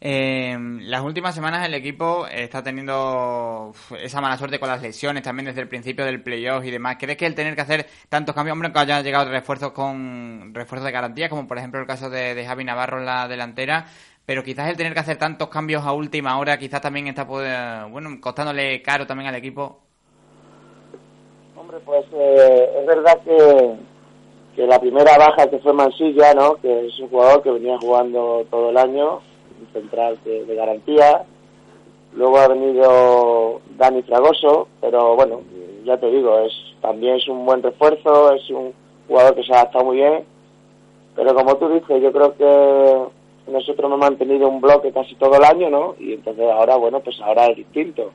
[0.00, 5.46] Eh, las últimas semanas el equipo está teniendo esa mala suerte con las lesiones también
[5.46, 6.96] desde el principio del playoff y demás.
[6.98, 10.86] ¿Crees que el tener que hacer tantos cambios, hombre, que hayan llegado refuerzos con refuerzos
[10.86, 13.86] de garantía, como por ejemplo el caso de Javi Navarro en la delantera,
[14.28, 17.48] pero quizás el tener que hacer tantos cambios a última hora quizás también está pues,
[17.90, 19.78] bueno costándole caro también al equipo
[21.56, 23.74] Hombre, pues eh, es verdad que,
[24.54, 26.56] que la primera baja que fue Mansilla, ¿no?
[26.56, 29.20] Que es un jugador que venía jugando todo el año,
[29.60, 31.24] un central que- de garantía.
[32.12, 35.40] Luego ha venido Dani Fragoso, pero bueno,
[35.84, 38.72] ya te digo, es también es un buen refuerzo, es un
[39.08, 40.24] jugador que se ha adaptado muy bien.
[41.16, 43.17] Pero como tú dices, yo creo que
[43.50, 45.94] nosotros hemos mantenido un bloque casi todo el año, ¿no?
[45.98, 48.10] Y entonces ahora, bueno, pues ahora es distinto.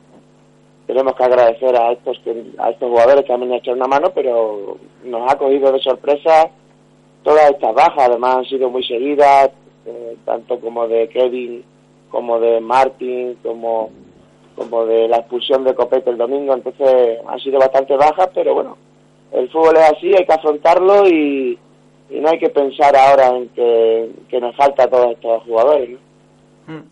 [0.87, 3.87] Tenemos que agradecer a estos que, a estos jugadores que han venido a echar una
[3.87, 6.49] mano, pero nos ha cogido de sorpresa
[7.23, 8.09] todas estas bajas.
[8.09, 9.51] Además han sido muy seguidas,
[9.85, 11.63] eh, tanto como de Kevin,
[12.09, 13.91] como de Martin, como
[14.55, 16.53] como de la expulsión de Copete el domingo.
[16.53, 18.77] Entonces han sido bastante bajas, pero bueno,
[19.31, 21.57] el fútbol es así, hay que afrontarlo y,
[22.13, 25.97] y no hay que pensar ahora en que, que nos falta a todos estos jugadores.
[26.67, 26.83] ¿no?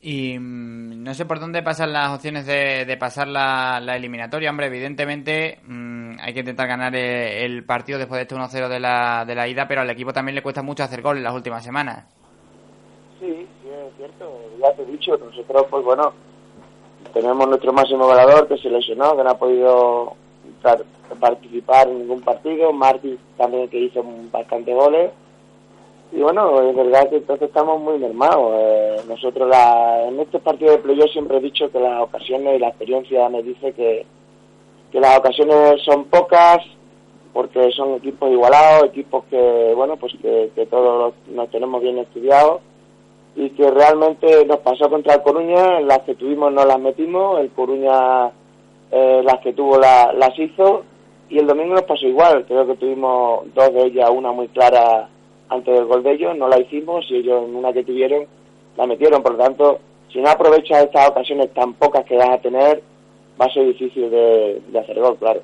[0.00, 4.50] y mm, no sé por dónde pasan las opciones de, de pasar la, la eliminatoria
[4.50, 8.78] hombre evidentemente mm, hay que intentar ganar eh, el partido después de este 1-0 de
[8.78, 11.34] la, de la ida pero al equipo también le cuesta mucho hacer gol en las
[11.34, 12.04] últimas semanas
[13.18, 14.40] Sí, sí, es cierto.
[14.60, 16.12] Ya te he dicho, nosotros, pues bueno,
[17.12, 20.16] tenemos nuestro máximo goleador que se lesionó, que no ha podido
[21.20, 22.72] participar en ningún partido.
[22.72, 25.10] Martín también que hizo bastante goles.
[26.10, 28.52] Y bueno, es verdad que entonces estamos muy mermados.
[28.54, 32.58] Eh, nosotros la, en estos partidos de playoff siempre he dicho que las ocasiones y
[32.58, 34.06] la experiencia me dice que,
[34.90, 36.58] que las ocasiones son pocas
[37.34, 42.62] porque son equipos igualados, equipos que, bueno, pues que, que todos nos tenemos bien estudiados
[43.36, 47.50] y que realmente nos pasó contra el Coruña, las que tuvimos no las metimos, el
[47.50, 48.32] Coruña
[48.90, 50.84] eh, las que tuvo la- las hizo
[51.28, 55.08] y el domingo nos pasó igual, creo que tuvimos dos de ellas, una muy clara
[55.50, 58.26] antes del gol de ellos, no la hicimos y ellos en una que tuvieron
[58.76, 59.80] la metieron, por lo tanto,
[60.12, 62.82] si no aprovechas estas ocasiones tan pocas que vas a tener,
[63.40, 65.42] va a ser difícil de, hacer gol, claro.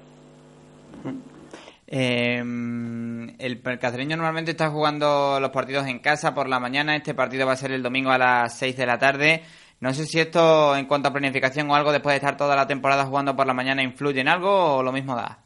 [1.87, 6.97] Eh, el, el cacereño normalmente está jugando los partidos en casa por la mañana.
[6.97, 9.43] Este partido va a ser el domingo a las 6 de la tarde.
[9.85, 12.67] No sé si esto, en cuanto a planificación o algo, después de estar toda la
[12.67, 15.41] temporada jugando por la mañana, influye en algo o lo mismo da.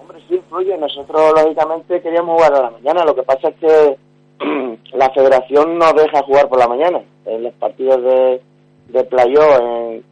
[0.00, 0.78] Hombre, sí influye.
[0.78, 3.04] Nosotros, lógicamente, queríamos jugar a la mañana.
[3.04, 3.98] Lo que pasa es que
[4.96, 7.02] la federación no deja jugar por la mañana.
[7.26, 8.40] En los partidos de,
[8.88, 10.02] de playoff, en,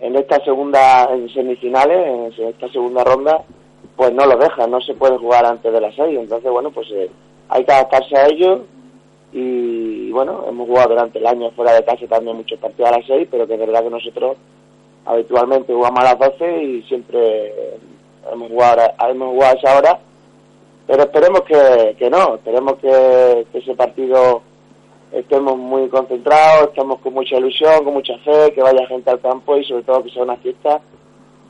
[0.00, 3.40] en esta segunda, en semifinales, en esta segunda ronda,
[3.94, 4.66] pues no lo deja.
[4.66, 6.18] No se puede jugar antes de las seis.
[6.18, 7.08] Entonces, bueno, pues eh,
[7.50, 8.64] hay que adaptarse a ello.
[9.32, 13.06] Y bueno, hemos jugado durante el año fuera de casa también muchos partidos a las
[13.06, 14.36] 6, pero que es verdad que nosotros
[15.06, 17.52] habitualmente jugamos a las 12 y siempre
[18.30, 20.00] hemos jugado, hemos jugado a esa hora,
[20.86, 24.42] pero esperemos que, que no, esperemos que, ese partido
[25.12, 29.56] estemos muy concentrados, estemos con mucha ilusión, con mucha fe, que vaya gente al campo
[29.56, 30.80] y sobre todo que sea una fiesta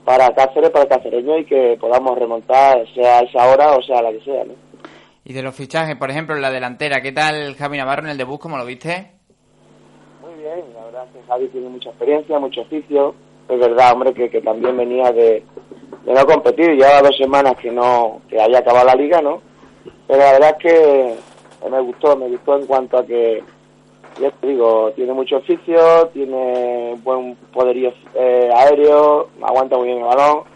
[0.05, 3.99] para Cáceres, para el cacereño y que podamos remontar, sea a esa hora o sea
[3.99, 4.55] a la que sea, ¿no?
[5.25, 8.19] Y de los fichajes, por ejemplo, en la delantera, ¿qué tal Javi Navarro en el
[8.19, 8.41] debut?
[8.41, 9.13] ¿Cómo lo viste?
[10.21, 13.15] Muy bien, la verdad es que Javi tiene mucha experiencia, mucho oficio.
[13.49, 15.45] Es verdad, hombre, que, que también venía de,
[16.05, 16.71] de no competir.
[16.71, 19.43] Llevaba dos semanas que no que había acabado la liga, ¿no?
[20.09, 21.15] Pero la verdad es que
[21.71, 23.45] me gustó, me gustó en cuanto a que,
[24.21, 30.05] ya te digo, tiene mucho oficio, tiene buen poderío eh, aéreo, aguanta muy bien el
[30.05, 30.52] balón.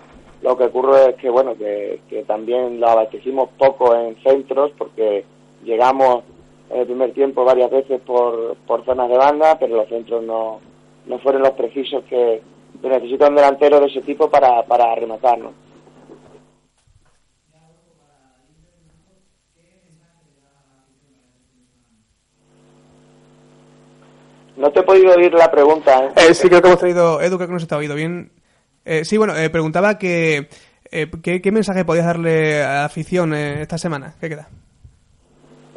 [0.47, 5.25] Lo que ocurre es que, bueno, que, también lo abastecimos poco en centros porque
[5.65, 6.23] llegamos
[6.71, 10.61] en el primer tiempo varias veces por, por zonas de banda, pero los centros no,
[11.07, 12.41] no fueron los precisos que,
[12.81, 15.53] que necesita un delantero de ese tipo para, para rematar, ¿no?
[24.71, 26.29] Te he podido oír la pregunta, ¿eh?
[26.29, 27.21] Eh, sí, creo que hemos traído.
[27.21, 28.31] Edu, creo que no se está oído bien.
[28.87, 30.49] Eh, sí, bueno, eh, preguntaba que.
[30.91, 34.15] eh, ¿qué, qué mensaje podías darle a la afición eh, esta semana?
[34.21, 34.49] ¿Qué queda?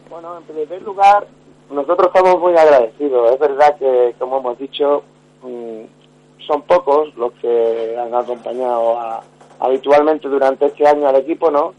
[0.09, 1.25] Bueno, en primer lugar,
[1.71, 3.31] nosotros estamos muy agradecidos.
[3.33, 5.03] Es verdad que, como hemos dicho,
[5.41, 5.81] mm,
[6.47, 9.23] son pocos los que han acompañado a-
[9.59, 11.73] habitualmente durante este año al equipo, ¿no?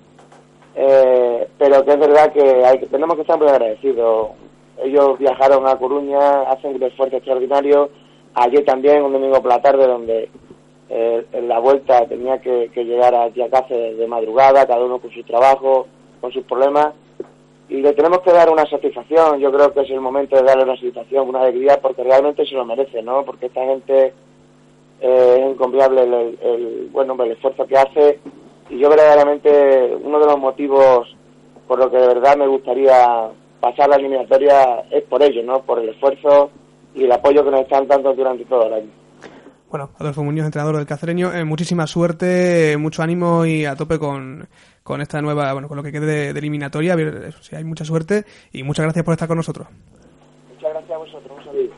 [0.75, 4.31] Eh, pero que es verdad que, hay, tenemos que estar muy agradecidos.
[4.83, 7.91] Ellos viajaron a Coruña, hacen un esfuerzo extraordinario.
[8.35, 10.31] Ayer también, un domingo por la tarde, donde
[10.91, 15.11] eh, en la vuelta tenía que, llegar aquí a Cáceres de madrugada, cada uno con
[15.13, 15.87] su trabajo,
[16.21, 16.89] con sus problemas
[17.69, 19.39] y le tenemos que dar una satisfacción.
[19.39, 22.55] Yo creo que es el momento de darle una satisfacción, una alegría, porque realmente se
[22.57, 23.25] lo merece, ¿no?
[23.25, 24.13] Porque esta gente
[25.01, 28.19] eh, es encomiable el, el- el- bueno, el esfuerzo que hace
[28.69, 31.17] y yo verdaderamente uno de los motivos
[31.67, 35.63] por lo que de verdad me gustaría pasar la eliminatoria es por ello, ¿no?
[35.63, 36.51] Por el esfuerzo
[36.95, 38.91] y el apoyo que nos están dando durante todo el año.
[39.71, 44.49] Bueno, Adolfo Muñoz, entrenador del Cacereño, eh, muchísima suerte, mucho ánimo y a tope con,
[44.83, 46.95] con esta nueva, bueno, con lo que quede de, de eliminatoria.
[46.95, 49.69] A ver, eso sí, hay mucha suerte y muchas gracias por estar con nosotros.
[50.49, 51.75] Muchas gracias a vosotros, un saludo.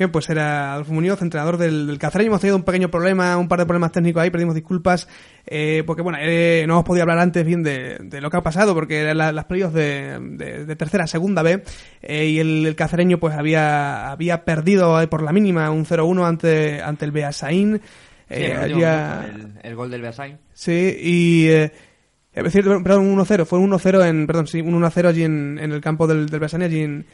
[0.00, 2.28] Bien, pues era Adolfo Muñoz, entrenador del, del Cacereño.
[2.28, 5.06] Hemos tenido un pequeño problema, un par de problemas técnicos ahí, pedimos disculpas,
[5.46, 8.42] eh, porque bueno, eh, no hemos podido hablar antes bien de, de lo que ha
[8.42, 11.62] pasado, porque eran la- las playoffs de, de, de tercera, segunda B,
[12.00, 16.80] eh, y el, el Cacereño pues había, había perdido por la mínima un 0-1 ante,
[16.80, 17.76] ante el Beasain.
[17.76, 17.82] Sí,
[18.30, 20.38] Eh, el había- el, el gol del Beasain.
[20.54, 21.46] Sí, y...
[21.48, 21.72] Eh,
[22.32, 25.58] es decir, perdón, un 1-0, fue un 1-0 en, perdón, sí, un 1-0 allí en,
[25.60, 27.04] en el campo del, del allí en...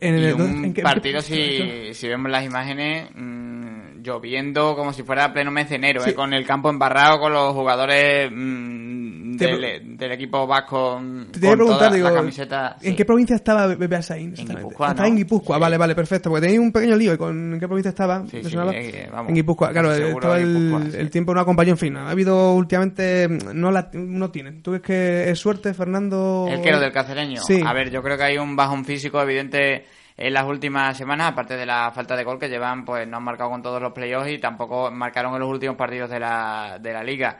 [0.00, 4.92] en Y el- un ¿en qué- partido, si, si vemos las imágenes, mm, lloviendo como
[4.92, 6.10] si fuera pleno mes de enero, Sí.
[6.10, 6.14] ¿eh?
[6.14, 11.00] con el campo embarrado, con los jugadores mm, Te del, del equipo vasco
[11.32, 12.76] Te con preguntar, toda digo, la camiseta.
[12.80, 12.96] ¿en sí.
[12.96, 14.30] qué provincia estaba Be- Beasain?
[14.30, 14.62] exactamente?
[14.64, 15.12] Guipúzcoa, Estaba ¿no?
[15.12, 15.60] en Guipúzcoa, Sí.
[15.60, 18.24] vale, vale, perfecto, porque tenía un pequeño lío con en qué provincia estaba.
[18.32, 22.54] Eh, vamos, en Guipúzcoa, claro, estaba el, el tiempo no acompañó, en fin, ha habido
[22.54, 24.62] últimamente, mm, no la, no tienen.
[24.62, 26.46] ¿Tú ves que es suerte, Fernando?
[26.50, 27.40] El que lo del cacereño.
[27.42, 27.60] Sí.
[27.64, 29.84] A ver, yo creo que hay un bajón físico evidente
[30.18, 33.22] en las últimas semanas, aparte de la falta de gol que llevan, pues no han
[33.22, 36.92] marcado con todos los playoffs y tampoco marcaron en los últimos partidos de la, de
[36.92, 37.38] la liga.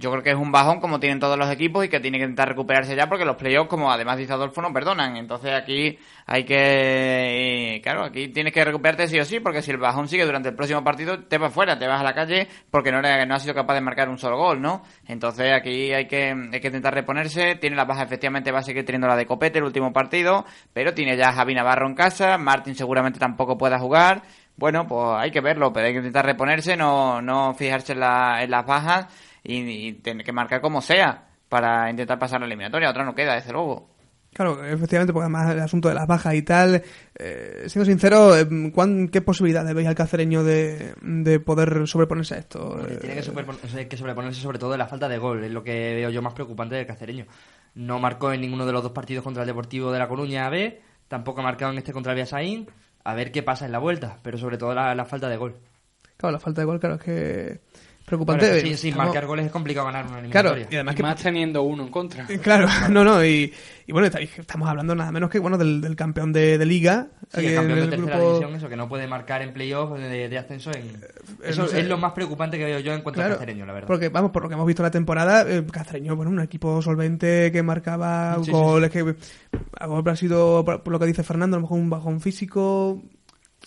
[0.00, 2.24] Yo creo que es un bajón como tienen todos los equipos y que tiene que
[2.24, 5.16] intentar recuperarse ya porque los playoffs, como además dice Adolfo, no perdonan.
[5.16, 7.80] Entonces aquí hay que...
[7.82, 10.54] Claro, aquí tienes que recuperarte sí o sí porque si el bajón sigue durante el
[10.54, 13.54] próximo partido te vas fuera, te vas a la calle porque no, no has sido
[13.54, 14.82] capaz de marcar un solo gol, ¿no?
[15.08, 17.56] Entonces aquí hay que, hay que intentar reponerse.
[17.56, 20.94] Tiene la baja, efectivamente va a seguir teniendo la de Copete el último partido, pero
[20.94, 22.38] tiene ya a Javi Navarro en casa.
[22.38, 24.22] Martín seguramente tampoco pueda jugar.
[24.56, 28.42] Bueno, pues hay que verlo, pero hay que intentar reponerse, no, no fijarse en, la-
[28.42, 29.06] en las bajas
[29.52, 32.90] y, y tener que marcar como sea para intentar pasar la eliminatoria.
[32.90, 33.88] Otra no queda, desde luego.
[34.34, 36.82] Claro, efectivamente, porque además el asunto de las bajas y tal,
[37.18, 42.38] eh, siendo sincero, eh, ¿cuán- ¿qué posibilidades veis al cacereño de, de poder sobreponerse a
[42.38, 42.78] esto?
[42.86, 45.50] Eh, tiene que, superpon- hay que sobreponerse sobre todo de la falta de gol, es
[45.50, 47.24] lo que veo yo más preocupante del cacereño.
[47.74, 50.82] No marcó en ninguno de los dos partidos contra el Deportivo de La Coruña B,
[51.08, 52.68] tampoco ha marcado en este contra el Viasaín,
[53.04, 55.56] a ver qué pasa en la vuelta, pero sobre todo la, la falta de gol.
[56.18, 57.60] Claro, la falta de gol, claro, es que
[58.08, 58.44] preocupante.
[58.46, 60.66] Claro, que sin, sin Estamos- marcar goles es complicado ganar una Claro, eliminatoria.
[60.70, 62.26] y además Y que más teniendo uno en contra.
[62.42, 63.52] Claro, no, no, y,
[63.86, 67.08] y bueno, estamos hablando nada menos que bueno del, del campeón de, de liga.
[67.32, 69.96] Sí, el campeón en de tercera grupo- división, eso, que no puede marcar en playoff
[69.98, 70.70] de, de ascenso.
[70.72, 70.90] En...
[71.44, 71.80] Eso no sé.
[71.80, 73.86] es lo más preocupante que veo yo en cuanto Claro, a Cacereño, la verdad.
[73.86, 76.80] Porque, vamos, por lo que hemos visto en la temporada, eh, Cacereño, bueno, un equipo
[76.82, 80.98] solvente que marcaba Sí, sí, goles, que a lo mejor ha sido, por, por lo
[80.98, 83.02] que dice Fernando, a lo mejor un bajón físico.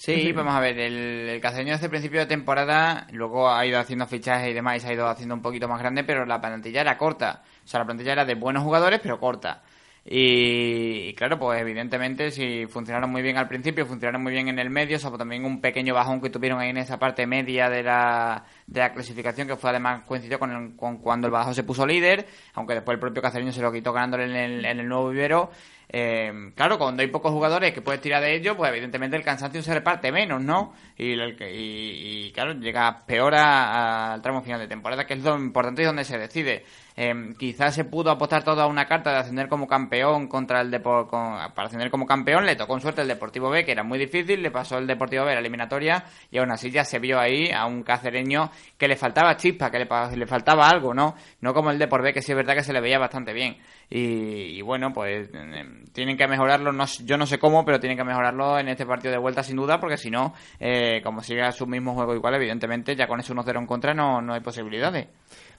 [0.04, 3.78] Sí, vamos a ver, el, el cacereño desde el principio de temporada, luego ha ido
[3.78, 6.42] haciendo fichajes y demás y se ha ido haciendo un poquito más grande, pero la
[6.42, 7.44] plantilla era corta.
[7.64, 9.62] O sea, la plantilla era de buenos jugadores, pero corta.
[10.04, 14.72] Y, claro, pues evidentemente si funcionaron muy bien al principio, funcionaron muy bien en el
[14.72, 18.44] medio, salvo también un pequeño bajón que tuvieron ahí en esa parte media de la,
[18.66, 21.86] de la clasificación, que fue además coincidió con, el- con cuando el Badajoz se puso
[21.86, 25.10] líder, aunque después el propio Cacereño se lo quitó ganándole en el, en el nuevo
[25.10, 25.52] vivero.
[25.94, 29.62] Eh, claro, cuando hay pocos jugadores que puedes tirar de ellos, pues evidentemente el cansancio
[29.62, 30.74] se reparte menos, ¿no?
[30.98, 35.82] Y, y, y, claro, llega peor al tramo final de temporada, que es lo importante
[35.82, 36.64] y donde se decide.
[36.97, 40.69] Eh, quizás se pudo apostar todo a una carta de ascender como campeón contra el
[40.71, 43.84] Depo- con- para ascender como campeón, le tocó en suerte el Deportivo B, que era
[43.84, 47.19] muy difícil, le pasó el Deportivo B la eliminatoria y aún así ya se vio
[47.19, 51.15] ahí a un cacereño que le faltaba chispa, que le, le faltaba algo, ¿no?
[51.41, 53.58] No como el Deportivo B, que sí es verdad que se le veía bastante bien.
[53.89, 58.04] Y, bueno, pues eh, tienen que mejorarlo, no, yo no sé cómo, pero tienen que
[58.04, 61.67] mejorarlo en este partido de vuelta sin duda, porque si no, eh, como siga su
[61.67, 65.08] mismo juego igual, evidentemente ya con ese 1-0 en contra no, no hay posibilidades.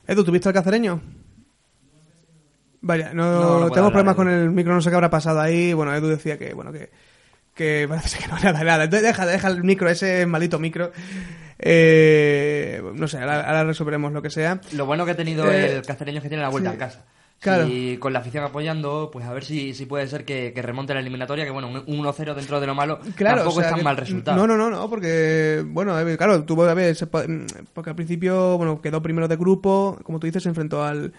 [0.06, 1.00] Edu, ¿tuviste al Cacereño?
[2.82, 3.24] Vaya, no,
[3.60, 5.72] No, tenemos problemas hablar, con el micro, no sé qué habrá pasado ahí.
[5.72, 6.90] Bueno, Edu decía que, bueno, que,
[7.54, 8.84] que parece ser que no nada, nada.
[8.84, 10.90] Entonces deja, deja el micro, ese maldito micro.
[11.58, 14.60] Eh, no sé, ahora, ahora resolveremos lo que sea.
[14.72, 16.76] Lo bueno que ha tenido Eh, el cacereño es que tiene la vuelta sí.
[16.76, 17.04] a casa.
[17.38, 17.66] Claro.
[17.66, 20.94] Y con la afición apoyando, pues a ver si, si puede ser que, que remonte
[20.94, 23.64] la eliminatoria, que bueno, un un 1-0 dentro de lo malo Claro, tampoco o sea
[23.64, 24.36] es tan que- mal resultado.
[24.36, 28.56] No, no, no, no, porque, bueno, ver, claro, tuvo, a ver, mm, porque al principio,
[28.58, 31.12] bueno, quedó primero de grupo, como tú dices, se enfrentó al,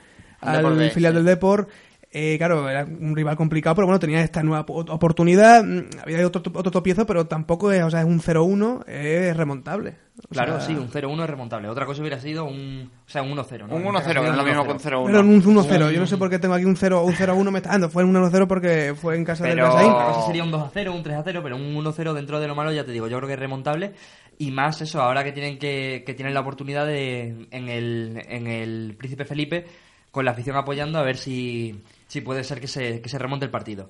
[0.46, 1.16] Al Depor B, filial sí.
[1.18, 1.68] del Depor.
[2.16, 5.64] Eh, claro, era un rival complicado, pero bueno, tenía esta nueva po- oportunidad.
[5.64, 9.96] Mm, Había otro, otro tropiezo, pero tampoco es, o sea, es un 0-1, es remontable.
[10.24, 11.70] O Claro, sea, sí, un 0-1 es remontable.
[11.70, 13.66] Otra cosa hubiera sido un, o sea, un 1-0.
[13.68, 13.76] ¿no?
[13.78, 14.82] Un En este 1-0, caso que no es lo mismo que un 1-0.
[14.84, 15.06] 0-1.
[15.08, 17.58] Pero un 1-0, yo no sé por qué tengo aquí un 0 un 0-1 me
[17.58, 17.90] está dando.
[17.90, 19.90] Fue un 1-0 porque fue en casa del Pero- Casaín.
[19.92, 22.72] No sé si sería un 2-0, un 3-0, pero un 1-0 dentro de lo malo,
[22.72, 23.94] ya te digo, yo creo que es remontable.
[24.38, 28.46] Y más eso, ahora que tienen que, que tienen la oportunidad de, en el, en
[28.46, 29.66] el Príncipe Felipe,
[30.14, 33.46] con la afición apoyando, a ver si, si puede ser que se, que se remonte
[33.46, 33.90] el partido.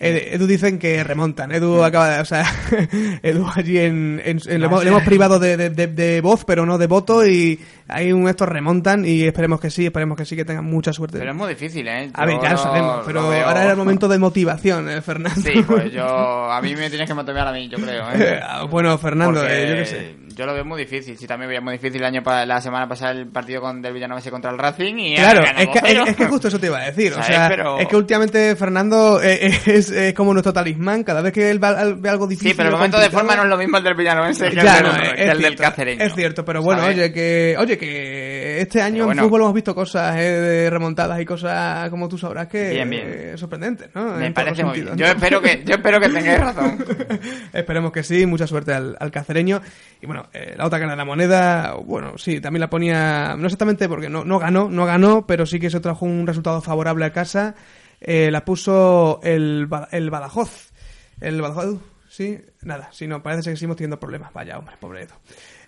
[0.00, 1.50] Ed- Edu dicen que remontan.
[1.50, 2.20] Edu acaba de.
[2.20, 2.44] O sea,
[3.22, 4.22] Edu allí en.
[4.24, 4.84] en- en- le, No, hemos, sí.
[4.84, 7.26] le hemos privado de, de- de- de voz, pero no de voto.
[7.26, 9.04] Y hay un estos remontan.
[9.04, 11.18] Y esperemos que sí, esperemos que sí, que tengan mucha suerte.
[11.18, 12.10] Pero es muy difícil, ¿eh?
[12.14, 13.00] A ver, ya lo sabemos.
[13.04, 15.40] Pero lo ahora era el momento de motivación, eh, Fernando.
[15.40, 16.04] Sí, pues yo...
[16.04, 18.14] A mí me tienes que motivar a mí, yo creo, ¿eh?
[18.20, 20.16] Eh, bueno, Fernando, Porque eh, yo qué sé.
[20.38, 21.18] Yo lo veo muy difícil.
[21.18, 23.92] Sí, también veía muy difícil el año pa- la semana pasada el partido con del
[23.92, 26.78] Villanovense contra el Racing y Claro, es que, es, es que justo eso te iba
[26.78, 27.12] a decir.
[27.12, 31.02] O sea, Pero- es que últimamente Fernando eh, es, es como nuestro talismán.
[31.02, 32.52] Cada vez que él ve algo difícil.
[32.52, 34.66] Sí, pero el momento de forma no es lo mismo el del Villanovense que el,
[34.66, 36.04] del, del cierto, Cacereño.
[36.04, 36.96] Es cierto, pero bueno, ¿sabes?
[36.98, 39.22] oye que oye que este año Pero en bueno.
[39.24, 43.04] fútbol hemos visto cosas eh, de remontadas y cosas como tú sabrás que Bien, bien.
[43.06, 44.14] eh, sorprendentes, ¿no?
[44.14, 44.96] Me En parece muy bien.
[44.96, 46.84] Yo espero que, yo espero que tengáis razón.
[47.52, 49.60] Esperemos que sí, mucha suerte al, al cacereño.
[50.00, 53.46] Y bueno, eh, la otra cara de la moneda, bueno, sí, también la ponía, no
[53.46, 57.04] exactamente porque no, no ganó, no ganó, pero sí que se trajo un resultado favorable
[57.04, 57.54] a casa.
[58.00, 60.72] Eh, la puso el, el Badajoz.
[61.20, 64.32] El Badajoz, sí, nada, sí, no, parece que seguimos teniendo problemas.
[64.32, 65.14] Vaya, hombre, pobre Edu.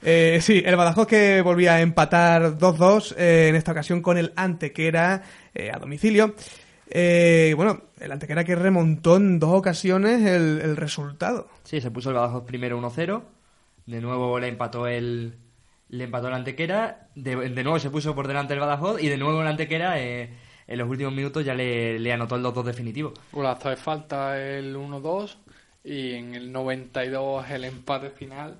[0.02, 4.32] Eh, sí, el Badajoz que volvía a empatar 2-2, eh, en esta ocasión con el
[4.36, 5.22] Antequera
[5.54, 6.34] eh, a domicilio.
[6.88, 11.48] Eh, bueno, el Antequera que remontó en dos ocasiones el, el resultado.
[11.64, 13.22] Sí, se puso el Badajoz primero 1-0.
[13.86, 15.36] De nuevo le empató el
[15.90, 17.08] le empató el Antequera.
[17.14, 19.02] De, de nuevo se puso por delante el Badajoz.
[19.02, 20.30] Y de nuevo el Antequera eh,
[20.66, 23.12] en los últimos minutos ya le, le anotó el 2-2 definitivo.
[23.32, 25.36] Golazo de falta el 1-2
[25.84, 28.56] y en el 92 el empate final.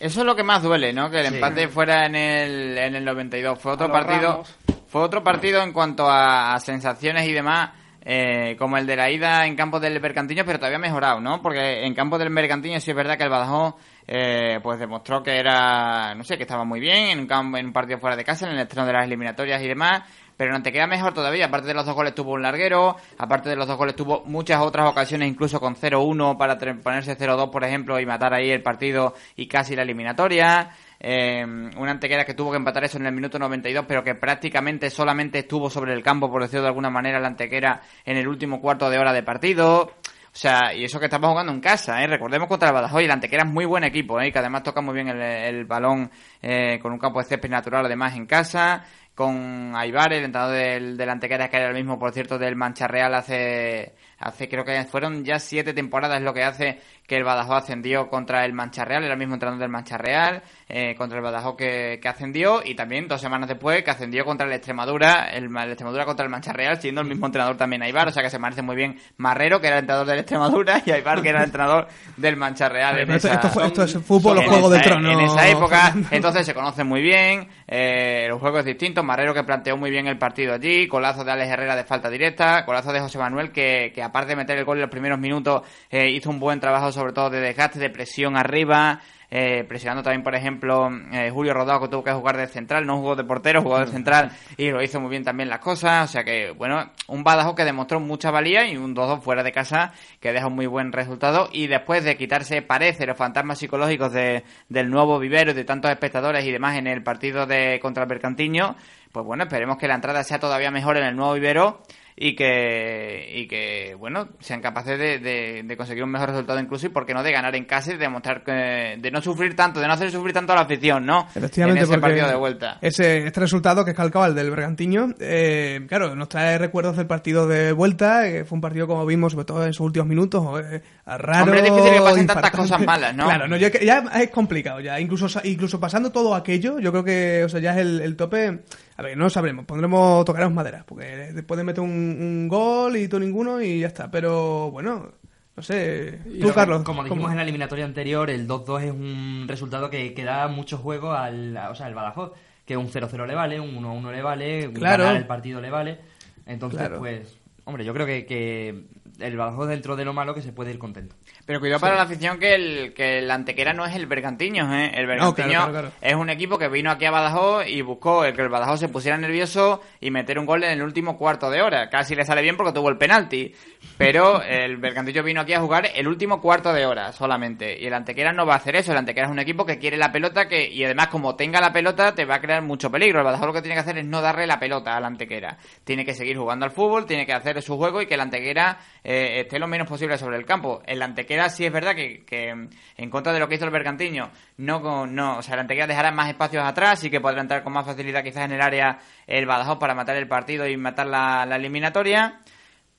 [0.00, 1.10] Eso es lo que más duele, ¿no?
[1.10, 1.34] Que el Sí.
[1.36, 3.58] empate fuera en el, en el 92.
[3.58, 4.30] Fue otro partido.
[4.32, 4.56] Ramos.
[4.88, 7.70] Fue otro partido en cuanto a, a sensaciones y demás.
[8.06, 11.40] eh, como el de la ida en campo del Mercantiño, pero todavía mejorado, ¿no?
[11.40, 13.76] Porque en campo del Mercantiño sí es verdad que el Badajoz
[14.06, 17.64] eh, pues demostró que era, no sé, que estaba muy bien en un, campo, en
[17.64, 20.02] un partido fuera de casa, en el estreno de las eliminatorias y demás,
[20.36, 21.46] pero no te queda mejor todavía.
[21.46, 24.60] Aparte de los dos goles tuvo un larguero, aparte de los dos goles tuvo muchas
[24.60, 29.14] otras ocasiones, incluso con 0-1 para ponerse 0-2, por ejemplo, y matar ahí el partido
[29.36, 30.70] y casi la eliminatoria.
[31.00, 34.88] Eh, una antequera que tuvo que empatar eso en el minuto 92, pero que prácticamente
[34.90, 38.60] solamente estuvo sobre el campo, por decirlo de alguna manera, la antequera en el último
[38.60, 39.92] cuarto de hora de partido.
[40.34, 42.08] O sea, y eso que estamos jugando en casa, ¿eh?
[42.08, 44.32] Recordemos contra el Badajoz y el Antequera es muy buen equipo, ¿eh?
[44.32, 46.10] Que además toca muy bien el, el balón
[46.42, 48.84] eh, con un campo de césped natural además en casa
[49.14, 52.88] con Aibar, el entrenador del, del Antequera, que era el mismo, por cierto, del Mancha
[52.88, 53.94] Real hace,
[54.24, 58.46] hace creo que fueron ya siete temporadas lo que hace que el Badajoz ascendió contra
[58.46, 61.98] el Mancha Real, era el mismo entrenador del Mancha Real, eh, contra el Badajoz que,
[62.00, 66.06] que, ascendió, y también dos semanas después que ascendió contra el Extremadura, el, el, Extremadura
[66.06, 68.62] contra el Mancha Real, siendo el mismo entrenador también Aibar, o sea que se parece
[68.62, 71.88] muy bien Marrero, que era el entrenador del Extremadura, y Aibar, que era el entrenador
[72.16, 72.98] del Mancha Real.
[73.00, 75.12] En esto, esa, esto, esto, es fútbol, los Juegos de Tronos.
[75.12, 79.76] En esa época, entonces se conocen muy bien, eh, los juegos distintos, Marrero que planteó
[79.76, 83.18] muy bien el partido allí, colazo de Alex Herrera de falta directa, colazo de José
[83.18, 86.38] Manuel que, que aparte de meter el gol en los primeros minutos, eh, hizo un
[86.38, 91.30] buen trabajo sobre todo de desgaste, de presión arriba, eh, presionando también, por ejemplo, eh,
[91.32, 94.30] Julio Rodado, que tuvo que jugar de central, no jugó de portero, jugó de central
[94.56, 96.08] y lo hizo muy bien también las cosas.
[96.08, 99.50] O sea que, bueno, un Badajoz que demostró mucha valía y un 2-2 fuera de
[99.50, 101.48] casa que deja un muy buen resultado.
[101.50, 105.90] Y después de quitarse, parece, los fantasmas psicológicos de, del nuevo vivero y de tantos
[105.90, 108.76] espectadores y demás en el partido de contra el Bercantiño,
[109.10, 111.80] pues bueno, esperemos que la entrada sea todavía mejor en el nuevo vivero
[112.16, 116.86] y que, y que bueno, sean capaces de, de, de, conseguir un mejor resultado incluso
[116.86, 119.56] y por qué no de ganar en casa y de demostrar que, de no sufrir
[119.56, 121.26] tanto, de no hacer sufrir tanto a la afición, ¿no?
[121.34, 122.78] Efectivamente, en ese porque partido de vuelta.
[122.80, 127.08] Ese, este resultado que es calcado al del Bergantiño, eh, claro, nos trae recuerdos del
[127.08, 130.60] partido de vuelta, que fue un partido como vimos, sobre todo en sus últimos minutos,
[130.60, 131.44] eh, raro.
[131.44, 133.24] Hombre, es difícil que pasen tantas cosas malas, ¿no?
[133.24, 137.44] Claro, no, ya, ya, es complicado, ya, incluso, incluso pasando todo aquello, yo creo que,
[137.44, 138.60] o sea, ya es el, el tope,
[138.96, 142.96] a ver, no lo sabremos, pondremos, tocaremos madera, porque después de meter un, un gol
[142.96, 144.10] y tú ninguno y ya está.
[144.10, 145.12] Pero bueno,
[145.56, 146.20] no sé.
[146.40, 146.82] Tú, Carlos.
[146.82, 147.30] Como dijimos ¿cómo?
[147.30, 151.56] en la eliminatoria anterior, el 2-2 es un resultado que, que da mucho juego al,
[151.56, 152.32] o sea, al Badajoz.
[152.64, 155.04] Que un 0-0 le vale, un 1-1 le vale, claro.
[155.04, 155.98] ganar el partido le vale.
[156.46, 156.98] Entonces, claro.
[156.98, 158.84] pues, hombre, yo creo que, que
[159.20, 161.16] el Badajoz dentro de lo malo que se puede ir contento.
[161.46, 164.92] Pero cuidado para la afición que el, que el Antequera no es el Bergantiño, ¿eh?
[164.94, 168.24] El Bergantiño no, claro, claro, es un equipo que vino aquí a Badajoz y buscó
[168.24, 171.50] el que el Badajoz se pusiera nervioso y meter un gol en el último cuarto
[171.50, 171.88] de hora.
[171.90, 173.54] Casi le sale bien porque tuvo el penalti.
[173.96, 177.78] Pero el Bergantillo vino aquí a jugar el último cuarto de hora solamente.
[177.80, 178.92] Y el Antequera no va a hacer eso.
[178.92, 181.72] El Antequera es un equipo que quiere la pelota que y además como tenga la
[181.72, 183.20] pelota te va a crear mucho peligro.
[183.20, 185.58] El Badajoz lo que tiene que hacer es no darle la pelota al Antequera.
[185.84, 188.78] Tiene que seguir jugando al fútbol, tiene que hacer su juego y que el Antequera
[189.04, 190.82] eh, esté lo menos posible sobre el campo.
[190.86, 194.30] El Antequera sí es verdad que que, en contra de lo que hizo el Bergantiño,
[194.56, 197.72] no, no, o sea, el Antequera dejará más espacios atrás y que podrá entrar con
[197.72, 201.46] más facilidad quizás en el área el Badajoz para matar el partido y matar la,
[201.46, 202.40] la eliminatoria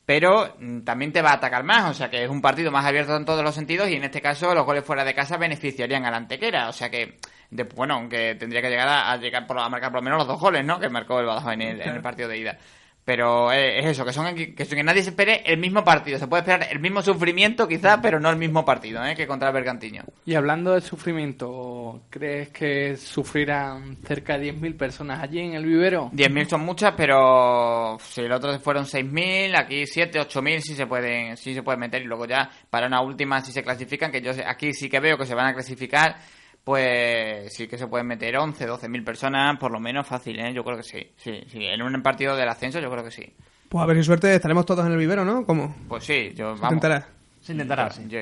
[0.05, 2.85] pero mm, también te va a atacar más, o sea que es un partido más
[2.85, 6.05] abierto en todos los sentidos y en este caso los goles fuera de casa beneficiarían
[6.05, 7.17] a la Antequera, o sea que
[7.49, 10.19] de, bueno, aunque tendría que llegar a, a llegar por, a marcar por lo menos
[10.19, 10.79] los dos goles, ¿no?
[10.79, 12.57] Que marcó el Badajoz en el, en el partido de ida.
[13.05, 16.17] Pero eh, es eso, que son que, que nadie se espere el mismo partido.
[16.17, 19.15] Se puede esperar el mismo sufrimiento, quizá, pero no el mismo partido ¿eh?
[19.15, 20.03] que contra el Bergantiño.
[20.25, 26.09] Y hablando de sufrimiento, ¿crees que sufrirán cerca de 10.000 personas allí en el vivero?
[26.13, 31.37] 10.000 son muchas, pero si el otro fueron 6.000, aquí 7, 8.000 sí se pueden
[31.37, 32.01] sí se pueden meter.
[32.01, 35.15] Y luego ya, para una última, si se clasifican, que yo aquí sí que veo
[35.15, 36.17] que se van a clasificar
[36.65, 40.51] pues sí que se pueden meter 11, 12 mil personas, por lo menos fácil, ¿eh?
[40.51, 41.63] Yo creo que sí, sí, sí.
[41.63, 43.31] En un partido del ascenso yo creo que sí.
[43.69, 45.45] Pues a ver si suerte estaremos todos en el vivero, ¿no?
[45.45, 45.75] ¿Cómo?
[45.87, 46.73] Pues sí, yo Se vamos.
[46.73, 47.07] intentará.
[47.39, 48.07] Se intentará, sí.
[48.07, 48.19] Yo,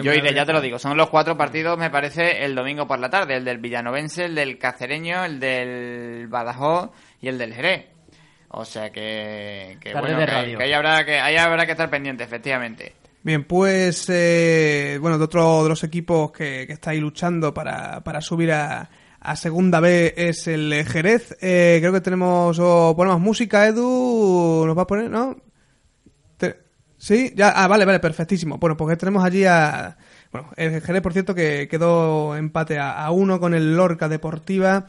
[0.00, 0.78] yo iré, ya te lo digo.
[0.78, 3.34] Son los cuatro partidos, me parece, el domingo por la tarde.
[3.36, 7.86] El del Villanovense, el del Cacereño, el del Badajoz y el del Jerez.
[8.48, 10.58] O sea que, que bueno, de que, radio.
[10.58, 12.92] que ahí habrá que ahí habrá que estar pendiente, efectivamente.
[13.24, 18.02] Bien, pues, eh, bueno, de otro de los equipos que, que está ahí luchando para,
[18.02, 21.36] para subir a, a Segunda B es el Jerez.
[21.40, 25.36] Eh, creo que tenemos, o ponemos música, Edu, ¿nos va a poner, no?
[26.96, 28.58] Sí, ya, ah, vale, vale, perfectísimo.
[28.58, 29.96] Bueno, porque tenemos allí a,
[30.30, 34.86] bueno, el Jerez, por cierto, que quedó empate a uno con el Lorca Deportiva.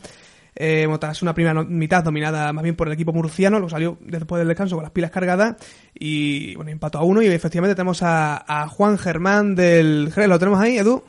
[0.55, 3.97] Eh, tras una primera no- mitad dominada más bien por el equipo murciano, lo salió
[4.01, 5.55] después del descanso con las pilas cargadas
[5.95, 10.37] y bueno, empató a uno y efectivamente tenemos a, a Juan Germán del Jerez, ¿lo
[10.39, 11.01] tenemos ahí, Edu?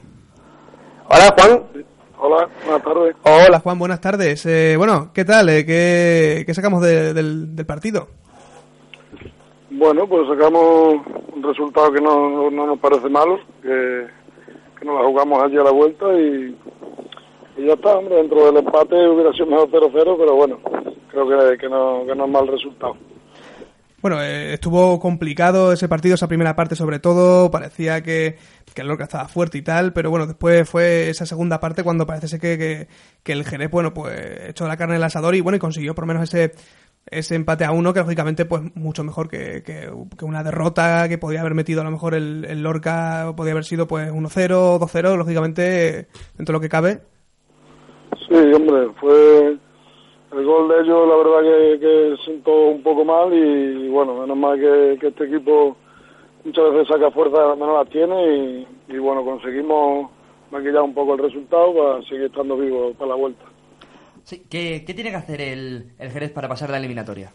[1.09, 1.62] Hola, Juan.
[2.18, 3.16] Hola, buenas tardes.
[3.24, 4.47] Hola Juan, buenas tardes.
[4.47, 5.47] Eh, bueno, ¿qué tal?
[5.51, 8.09] Eh, ¿qué, qué sacamos de- del, del partido?
[9.70, 10.95] Bueno, pues sacamos
[11.34, 14.07] un resultado que no, no, no nos parece malo, que,
[14.78, 16.57] que nos la jugamos allí a la vuelta y,
[17.57, 20.59] y ya está, hombre, dentro del empate hubiera sido mejor 0-0, pero bueno,
[21.11, 22.96] creo que, que, no, que no es mal resultado.
[24.05, 28.36] Bueno, eh, estuvo complicado ese partido, esa primera parte sobre todo, parecía que,
[28.74, 32.07] que el Lorca estaba fuerte y tal, pero bueno, después fue esa segunda parte cuando
[32.07, 32.86] parece ser que,
[33.22, 35.94] que, el Jerez, bueno, pues echó la carne en el asador y bueno, y consiguió
[35.94, 36.52] por lo menos ese
[37.07, 39.90] ese empate a uno que lógicamente pues mucho mejor que, que,
[40.22, 43.86] una derrota que podría haber metido a lo mejor el, el Lorca podría haber sido
[43.86, 47.02] pues 1-0 2-0 lógicamente dentro de lo que cabe
[48.18, 49.56] Sí, hombre, fue
[50.32, 54.36] el gol de ellos, la verdad que, que siento un poco mal y, bueno, menos
[54.36, 55.76] mal que, que, este equipo
[56.44, 60.10] muchas veces saca fuerza donde no las tiene y, y, bueno, conseguimos
[60.50, 63.44] maquillar un poco el resultado para seguir estando vivos para la vuelta.
[64.24, 67.30] Sí, ¿qué, ¿Qué tiene que hacer el, el Jerez para pasar la eliminatoria?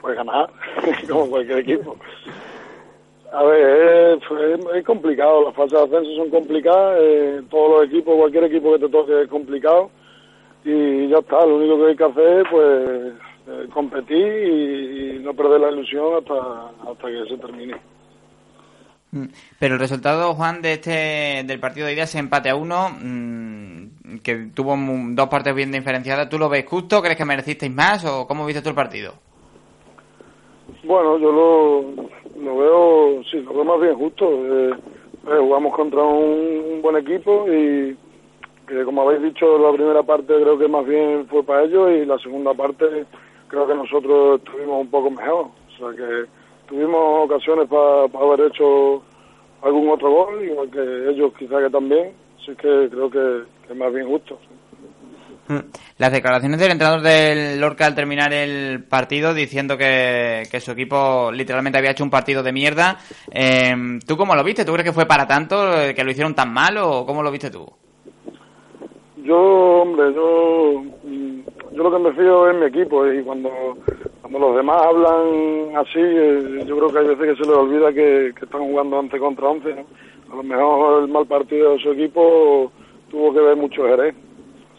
[0.00, 0.50] Pues ganar,
[1.08, 1.96] como cualquier equipo.
[3.32, 4.22] A ver, es,
[4.76, 8.80] es, complicado, las fases de ascenso son complicadas, eh, todos los equipos, cualquier equipo que
[8.80, 9.90] te toque es complicado
[10.64, 13.12] y ya está, lo único que hay que hacer es pues
[13.48, 17.76] eh, competir y, no perder la ilusión hasta, hasta que se termine.
[19.58, 24.18] Pero el resultado, Juan, de este del partido de ida es empate a uno, mmm,
[24.22, 26.28] que tuvo dos partes bien diferenciadas.
[26.28, 27.00] ¿Tú lo ves justo?
[27.00, 29.14] ¿Crees que merecisteis más o cómo viste tú el partido?
[30.84, 34.26] Bueno, yo lo, veo, sí, lo veo más bien justo.
[34.28, 34.74] Eh,
[35.28, 37.96] eh, jugamos contra un, buen equipo y
[38.66, 42.04] que, como habéis dicho, la primera parte creo que más bien fue para ellos y
[42.04, 43.06] la segunda parte
[43.46, 45.46] creo que nosotros estuvimos un poco mejor.
[45.46, 46.26] O sea que
[46.66, 49.02] tuvimos ocasiones para pa haber hecho
[49.62, 52.12] algún otro gol, igual que ellos quizá que también.
[52.40, 54.36] Así que creo que, que más bien justo.
[55.98, 61.78] Las declaraciones del entrenador del Lorca al terminar el partido diciendo que, su equipo literalmente
[61.78, 62.98] había hecho un partido de mierda.
[63.30, 64.64] Eh, ¿Tú cómo lo viste?
[64.64, 65.56] ¿Tú crees que fue para tanto,
[65.94, 67.66] que lo hicieron tan mal o cómo lo viste tú?
[69.24, 69.38] Yo,
[69.82, 70.82] hombre, yo,
[71.72, 73.50] yo lo que me fío es mi equipo y cuando,
[74.20, 77.92] cuando los demás hablan así, eh, yo creo que hay veces que se les olvida
[77.92, 79.74] que, están jugando 11 contra 11.
[79.74, 79.84] ¿no?
[80.32, 82.72] A lo mejor el mal partido de su equipo
[83.10, 84.14] tuvo que ver mucho Jerez.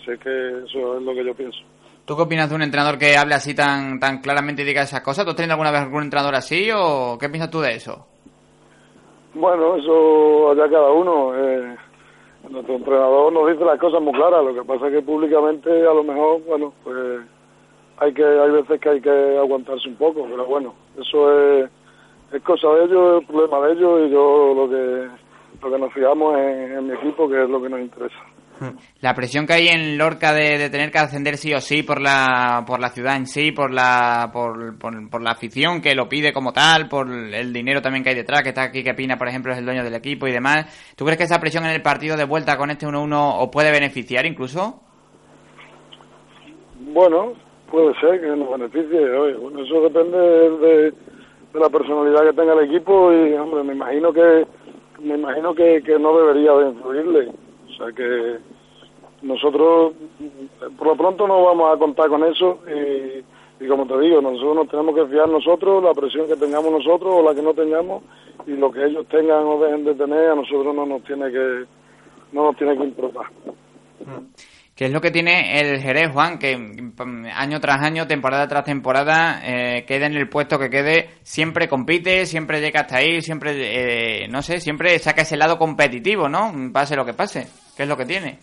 [0.04, 1.60] Así que eso es lo que yo pienso.
[2.06, 5.01] ¿Tú qué opinas de un entrenador que hable así tan tan claramente y diga esas
[5.01, 5.24] cosas?
[5.24, 8.06] ¿Tú has tenido alguna vez algún entrenador así o qué piensas tú de eso?
[9.34, 11.34] Bueno, eso allá cada uno.
[11.34, 11.78] Eh,
[12.49, 14.43] nuestro entrenador nos dice las cosas muy claras.
[14.43, 17.22] Lo que pasa es que públicamente a lo mejor, bueno, pues
[17.99, 21.70] hay que hay veces que hay que aguantarse un poco, pero bueno, eso es,
[22.34, 25.08] es cosa de ellos, es problema de ellos y yo lo que
[25.64, 28.32] lo que nos fijamos en, en mi equipo, que es lo que nos interesa.
[29.01, 32.64] La presión que hay en Lorca de, tener que ascender sí o sí por la,
[32.66, 36.88] por la ciudad en sí, por la, por, la afición que lo pide como tal,
[36.88, 39.60] por el dinero también que hay detrás, que está aquí, que Pina, por ejemplo, es
[39.60, 40.93] el dueño del equipo y demás.
[40.95, 43.72] ¿Tú crees que esa presión en el partido de vuelta con este 1-1 os puede
[43.72, 44.82] beneficiar incluso?
[46.80, 47.34] Bueno,
[47.70, 49.10] puede ser que nos beneficie.
[49.18, 50.93] Oye, bueno, eso depende de, de,
[51.60, 54.45] la personalidad que tenga el equipo y, hombre, me imagino que,
[55.01, 57.42] me imagino que, que no debería de influirle.
[57.84, 58.38] Sea que
[59.21, 59.93] nosotros
[60.77, 62.59] por lo pronto no vamos a contar con eso
[63.59, 67.13] y, como te digo, nosotros nos tenemos que fiar nosotros, la presión que tengamos nosotros
[67.15, 68.03] o la que no tengamos
[68.45, 71.65] y lo que ellos tengan o dejen de tener a nosotros no nos tiene que
[72.34, 73.27] no nos tiene que importar.
[74.75, 76.39] ¿Qué es lo que tiene el Jerez, Juan?
[76.39, 76.55] Que
[77.36, 82.25] año tras año, temporada tras temporada, eh, quede en el puesto que quede, siempre compite,
[82.25, 83.53] siempre llega hasta ahí, siempre,
[84.23, 86.51] eh, no sé, siempre saca ese lado competitivo, ¿no?
[86.73, 87.62] Pase lo que pase.
[87.76, 88.39] ¿Qué es lo que tiene?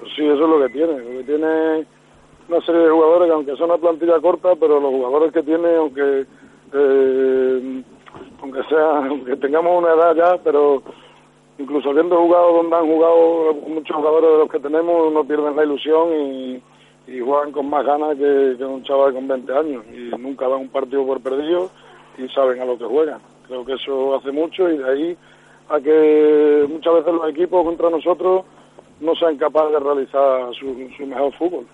[0.00, 0.98] Pues sí, eso es lo que tiene.
[0.98, 1.86] Lo que tiene
[2.48, 5.74] una serie de jugadores que, aunque son una plantilla corta, pero los jugadores que tiene,
[5.76, 6.26] aunque
[6.72, 7.82] eh,
[8.42, 10.82] aunque sea, aunque tengamos una edad ya, pero
[11.58, 15.64] incluso habiendo jugado donde han jugado muchos jugadores de los que tenemos, no pierden la
[15.64, 16.62] ilusión y,
[17.06, 20.60] y juegan con más ganas que, que, un chaval con 20 años y nunca dan
[20.62, 21.70] un partido por perdido
[22.18, 23.20] y saben a lo que juegan.
[23.46, 25.16] Creo que eso hace mucho y de ahí
[25.68, 28.44] a que muchas veces los equipos contra nosotros
[29.00, 31.66] no sean capaces de realizar su, su mejor fútbol.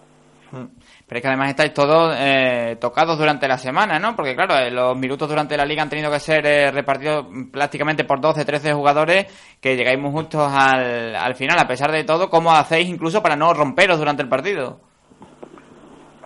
[0.53, 4.15] Pero es que además estáis todos eh, tocados durante la semana, ¿no?
[4.15, 8.05] Porque claro, eh, los minutos durante la liga han tenido que ser eh, repartidos prácticamente
[8.05, 11.59] por 12, 13 jugadores que llegáis muy justos al, al final.
[11.59, 14.79] A pesar de todo, ¿cómo hacéis incluso para no romperos durante el partido?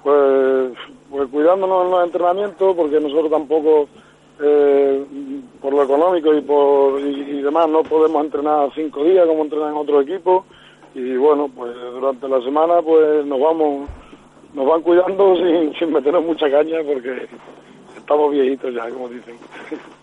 [0.03, 0.73] Pues,
[1.09, 3.89] pues cuidándonos en los entrenamientos, porque nosotros tampoco,
[4.41, 5.05] eh,
[5.61, 9.74] por lo económico y por y, y demás, no podemos entrenar cinco días como entrenan
[9.74, 10.45] otros equipos.
[10.95, 13.89] Y bueno, pues durante la semana pues nos vamos
[14.55, 17.28] nos van cuidando sin, sin meternos mucha caña porque
[17.97, 19.37] estamos viejitos ya, como dicen.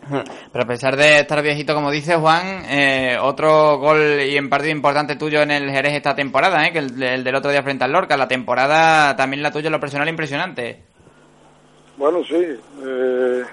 [0.51, 4.71] Pero a pesar de estar viejito, como dice Juan, eh, otro gol y en partido
[4.71, 6.73] importante tuyo en el Jerez esta temporada, ¿eh?
[6.73, 9.79] que el, el, del otro día frente al Lorca, la temporada también la tuya, lo
[9.79, 10.83] personal, impresionante.
[11.97, 12.35] Bueno, sí.
[12.35, 13.43] Eh,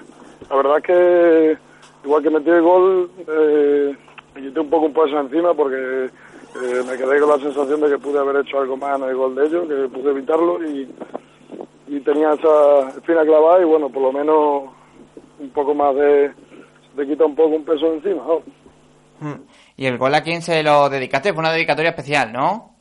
[0.51, 1.57] la verdad es que
[2.03, 3.95] igual que metí el gol, eh,
[4.35, 7.89] me quité un poco un peso encima porque eh, me quedé con la sensación de
[7.89, 10.93] que pude haber hecho algo más en el gol de ellos, que pude evitarlo y,
[11.87, 14.63] y tenía esa espina clavada y bueno, por lo menos
[15.39, 16.33] un poco más de...
[16.97, 18.21] te quita un poco un peso encima.
[19.21, 19.39] ¿no?
[19.77, 21.31] ¿Y el gol a quién se lo dedicaste?
[21.31, 22.71] Fue una dedicatoria especial, ¿no?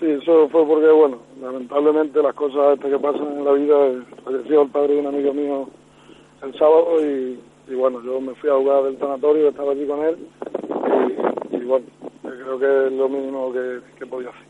[0.00, 4.02] Sí, eso fue porque, bueno, lamentablemente las cosas estas que pasan en la vida, eh,
[4.24, 5.68] falleció el padre de un amigo mío
[6.46, 10.04] el sábado y, y bueno, yo me fui a jugar del sanatorio, estaba allí con
[10.04, 10.16] él
[11.50, 11.86] y, y bueno,
[12.22, 14.46] creo que es lo mínimo que, que podía hacer.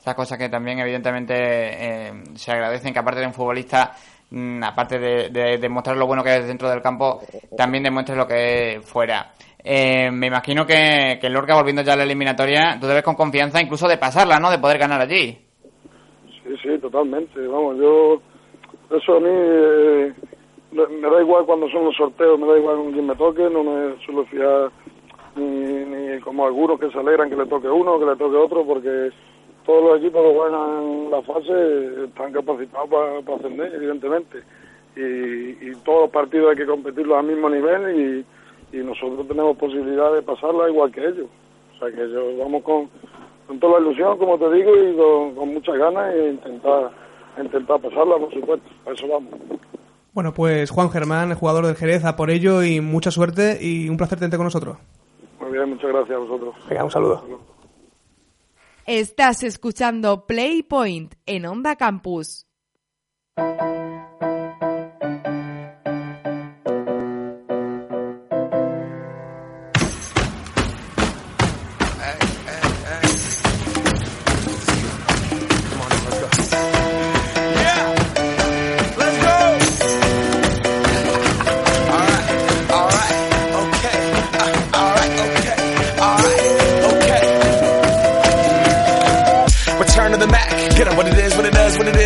[0.00, 3.92] Esas cosas que también evidentemente eh, se agradecen, que aparte de un futbolista,
[4.30, 7.20] mm, aparte de, de demostrar lo bueno que es dentro del campo,
[7.56, 9.32] también demuestre lo que es fuera.
[9.64, 13.60] Eh, me imagino que, que Lorca, volviendo ya a la eliminatoria, tú debes con confianza
[13.60, 14.50] incluso de pasarla, ¿no?
[14.50, 15.36] De poder ganar allí.
[16.44, 17.44] Sí, sí, totalmente.
[17.46, 18.22] Vamos, yo,
[18.96, 20.14] eso a mí eh,
[20.86, 23.64] me da igual cuando son los sorteos, me da igual con quién me toque, no
[23.64, 24.70] me suelo fiar
[25.36, 28.64] ni, ni como algunos que se alegran que le toque uno, que le toque otro,
[28.64, 29.10] porque
[29.64, 34.42] todos los equipos que juegan la fase están capacitados para, ascender, evidentemente.
[34.96, 38.24] Y, todos los partidos hay que competirlos al mismo nivel
[38.72, 41.28] y, y nosotros tenemos posibilidad de pasarla igual que ellos.
[41.74, 42.88] O sea que yo vamos con,
[43.46, 46.90] con toda la ilusión, como te digo, y con, con muchas ganas e intentar,
[47.40, 48.68] intentar pasarla, por supuesto.
[48.86, 49.30] A eso vamos.
[50.18, 53.88] Bueno, pues Juan Germán, el jugador del Jerez, a por ello y mucha suerte y
[53.88, 54.76] un placer tenerte con nosotros.
[55.38, 56.56] Muy bien, muchas gracias a vosotros.
[56.68, 57.40] Venga, un saludo.
[58.84, 62.48] Estás escuchando Playpoint en Onda Campus.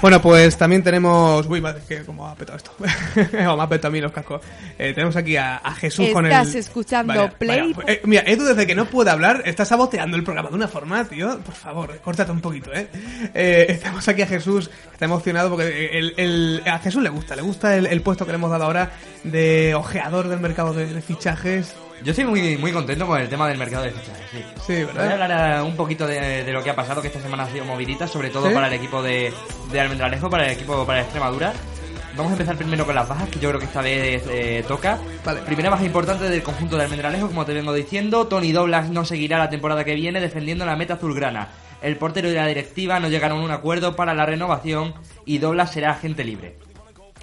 [0.00, 1.46] Bueno, pues también tenemos...
[1.46, 2.72] Uy, madre, que como ha petado esto.
[2.78, 4.40] o me ha petado a mí los cascos.
[4.78, 6.32] Eh, tenemos aquí a, a Jesús con el...
[6.32, 7.72] Estás escuchando Vaya, Play...
[7.74, 7.92] vaya.
[7.92, 11.04] Eh, mira, Edu desde que no puede hablar está saboteando el programa de una forma,
[11.04, 11.38] tío.
[11.40, 12.88] Por favor, córtate un poquito, ¿eh?
[13.34, 17.42] Eh, Tenemos aquí a Jesús, está emocionado porque el, el- a Jesús le gusta, le
[17.42, 18.92] gusta el, el puesto que le hemos dado ahora
[19.24, 21.74] de ojeador del mercado de, de fichajes.
[22.02, 24.44] Yo estoy muy, muy contento con el tema del mercado de fichajes, sí.
[24.66, 25.04] Sí, ¿verdad?
[25.04, 27.42] Voy a hablar eh, un poquito de, de lo que ha pasado, que esta semana
[27.42, 28.54] ha sido movidita, sobre todo ¿Sí?
[28.54, 29.32] para el equipo de,
[29.70, 31.52] de Almendralejo, para el equipo para Extremadura.
[32.16, 34.98] Vamos a empezar primero con las bajas, que yo creo que esta vez eh, toca.
[35.46, 38.26] Primera baja importante del conjunto de Almendralejo, como te vengo diciendo.
[38.26, 41.48] Tony Doblas no seguirá la temporada que viene defendiendo la meta azulgrana.
[41.82, 44.94] El portero y la directiva no llegaron a un acuerdo para la renovación
[45.24, 46.56] y Doblas será agente libre.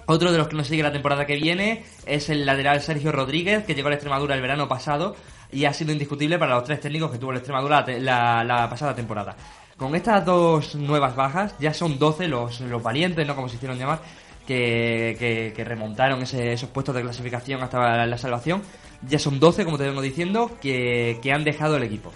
[0.08, 3.64] Otro de los que no sigue la temporada que viene es el lateral Sergio Rodríguez,
[3.66, 5.16] que llegó a la Extremadura el verano pasado
[5.52, 9.36] y ha sido indiscutible para los tres técnicos que tuvo la Extremadura la, pasada temporada.
[9.78, 13.36] Con estas dos nuevas bajas, ya son 12 los, los valientes, ¿no?
[13.36, 14.00] Como se hicieron llamar,
[14.48, 18.62] que, que- que remontaron ese- esos puestos de clasificación hasta la, la salvación.
[19.08, 22.12] Ya son 12, como te vengo diciendo, que, que han dejado el equipo.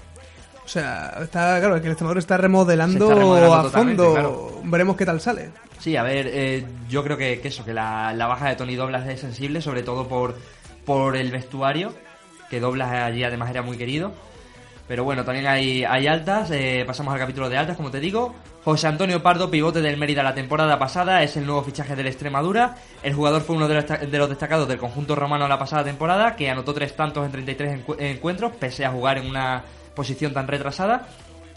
[0.66, 4.14] O sea, está claro que el Extremadura está remodelando, está remodelando a fondo.
[4.14, 4.62] claro.
[4.64, 5.50] Veremos qué tal sale.
[5.82, 9.08] Sí, a ver, eh, yo creo que, eso, que la, la baja de Tony Doblas
[9.08, 10.38] es sensible, sobre todo por,
[10.86, 11.94] por el vestuario,
[12.52, 14.14] que Doblas allí además era muy querido.
[14.88, 18.36] Pero bueno, también hay, hay altas, eh, pasamos al capítulo de altas, como te digo.
[18.64, 22.76] José Antonio Pardo, pivote del Mérida la temporada pasada, es el nuevo fichaje del Extremadura.
[23.02, 26.36] El jugador fue uno de los, de los destacados del conjunto romano la pasada temporada,
[26.36, 29.64] que anotó tres tantos en 33 encu- encuentros, pese a jugar en una
[29.96, 31.08] posición tan retrasada.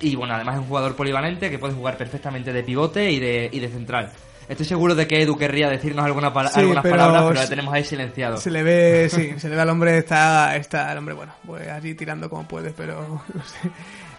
[0.05, 3.49] Y bueno, además es un jugador polivalente que puede jugar perfectamente de pivote y de,
[3.51, 4.11] y de central.
[4.47, 7.49] Estoy seguro de que Edu querría decirnos alguna pala- Sí, algunas pero palabras, pero la
[7.49, 8.37] tenemos ahí silenciado.
[8.37, 11.67] Se le ve, sí, se le ve al hombre, está, está el hombre, bueno, pues
[11.69, 13.71] allí tirando como puede, pero no sé.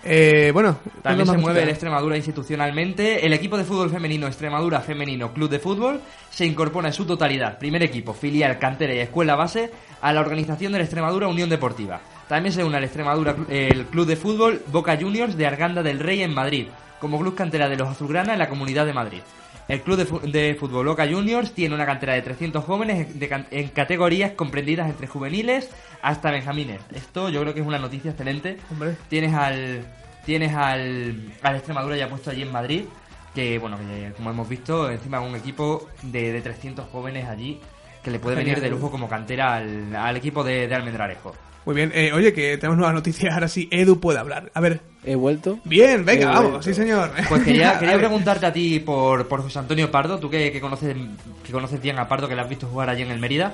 [0.07, 1.69] Eh, bueno, También ¿qué se mueve el?
[1.69, 3.23] Extremadura institucionalmente.
[3.25, 7.59] El equipo de fútbol femenino Extremadura Femenino Club de Fútbol se incorpora en su totalidad,
[7.59, 9.71] primer equipo, filial, cantera y escuela base,
[10.01, 12.01] a la organización de la Extremadura Unión Deportiva.
[12.27, 16.23] También se une al Extremadura el club de fútbol Boca Juniors de Arganda del Rey
[16.23, 16.67] en Madrid,
[16.99, 19.21] como club cantera de los Azulgrana en la Comunidad de Madrid.
[19.67, 23.07] El club de, fútbol Boca Juniors tiene una cantera de 300 jóvenes
[23.51, 25.69] en categorías comprendidas entre juveniles
[26.01, 26.81] hasta benjamines.
[26.93, 28.57] Esto yo creo que es una noticia excelente.
[28.71, 28.95] Hombre.
[29.09, 29.85] Tienes al
[30.25, 32.85] tienes al, al Extremadura ya puesto allí en Madrid,
[33.33, 37.59] que bueno, que como hemos visto, encima un equipo de, de 300 jóvenes allí
[38.03, 41.33] que le puede venir de lujo como cantera al, al equipo de, de Almendralejo.
[41.65, 44.51] Muy bien, eh, oye, que tenemos nuevas noticias, ahora sí, Edu puede hablar.
[44.53, 44.81] A ver.
[45.03, 45.59] He vuelto.
[45.63, 46.61] Bien, venga, He vamos, vuelto.
[46.63, 47.11] sí señor.
[47.27, 50.95] Pues quería, quería preguntarte a ti por, por José Antonio Pardo, tú que, que conoces
[51.43, 53.53] que conoces bien a Pardo, que le has visto jugar allí en el Mérida.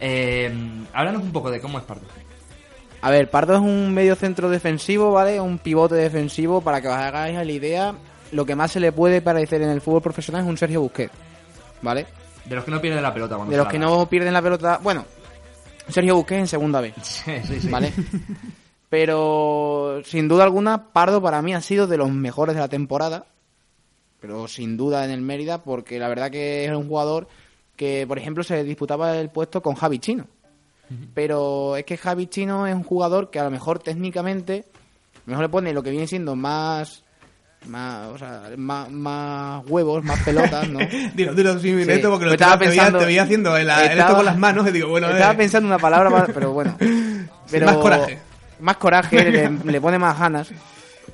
[0.00, 0.52] Eh,
[0.92, 2.02] háblanos un poco de cómo es Pardo.
[3.00, 5.40] A ver, Pardo es un medio centro defensivo, ¿vale?
[5.40, 7.94] Un pivote defensivo, para que os hagáis la idea.
[8.32, 11.12] Lo que más se le puede parecer en el fútbol profesional es un Sergio Busquets,
[11.82, 12.06] ¿vale?
[12.44, 14.32] De los que no pierden la pelota cuando De se los la que no pierden
[14.32, 14.78] la pelota.
[14.82, 15.04] Bueno,
[15.92, 16.94] Sergio Busquets en segunda vez.
[17.02, 17.68] Sí, sí, sí.
[17.68, 17.92] ¿Vale?
[18.88, 23.26] Pero sin duda alguna, Pardo para mí ha sido de los mejores de la temporada.
[24.20, 27.26] Pero sin duda en el Mérida, porque la verdad que es un jugador
[27.74, 30.26] que, por ejemplo, se disputaba el puesto con Javi Chino.
[31.14, 34.66] Pero es que Javi Chino es un jugador que a lo mejor técnicamente,
[35.14, 37.02] a lo mejor le pone lo que viene siendo más.
[37.66, 40.80] Más, o sea, más, más huevos, más pelotas, ¿no?
[41.14, 41.72] Dilo, dilo Sí.
[41.72, 44.66] minuto porque lo estaba te, pensando- te veía haciendo el, el esto con las manos
[44.68, 46.76] y digo, bueno, Estaba eh, pensando una palabra, para- pero bueno.
[47.50, 48.18] Pero, más coraje.
[48.60, 50.48] Más coraje, le, le pone más ganas.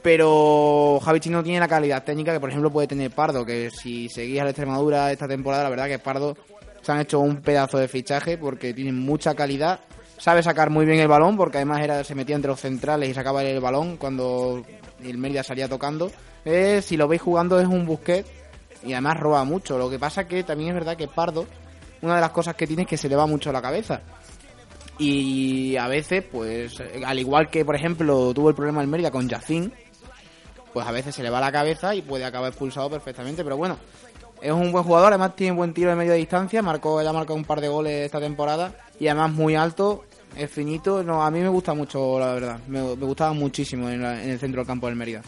[0.03, 3.45] Pero Javi Chino tiene la calidad técnica que, por ejemplo, puede tener Pardo.
[3.45, 6.37] Que si seguís a la Extremadura esta temporada, la verdad que Pardo
[6.83, 9.81] se han hecho un pedazo de fichaje porque tiene mucha calidad.
[10.19, 13.15] Sabe sacar muy bien el balón porque además era se metía entre los centrales y
[13.15, 14.65] sacaba el balón cuando
[15.05, 16.11] el Mérida salía tocando.
[16.51, 18.25] Eh, si lo veis jugando es un busquet
[18.83, 19.77] y además roba mucho.
[19.77, 21.47] Lo que pasa que también es verdad que Pardo,
[22.01, 24.01] una de las cosas que tiene es que se le va mucho la cabeza.
[24.99, 26.73] Y a veces, pues,
[27.07, 29.73] al igual que, por ejemplo, tuvo el problema el Mérida con Yacín,
[30.73, 33.45] pues a veces se le va la cabeza y puede acabar expulsado perfectamente.
[33.45, 33.77] Pero bueno,
[34.41, 37.35] es un buen jugador, además tiene buen tiro de media distancia, marcó, ya ha marcado
[37.37, 40.05] un par de goles esta temporada y además muy alto,
[40.37, 41.03] es finito.
[41.05, 44.31] No, a mí me gusta mucho, la verdad, me, me gustaba muchísimo en, la- en
[44.31, 45.23] el centro del campo del Mérida.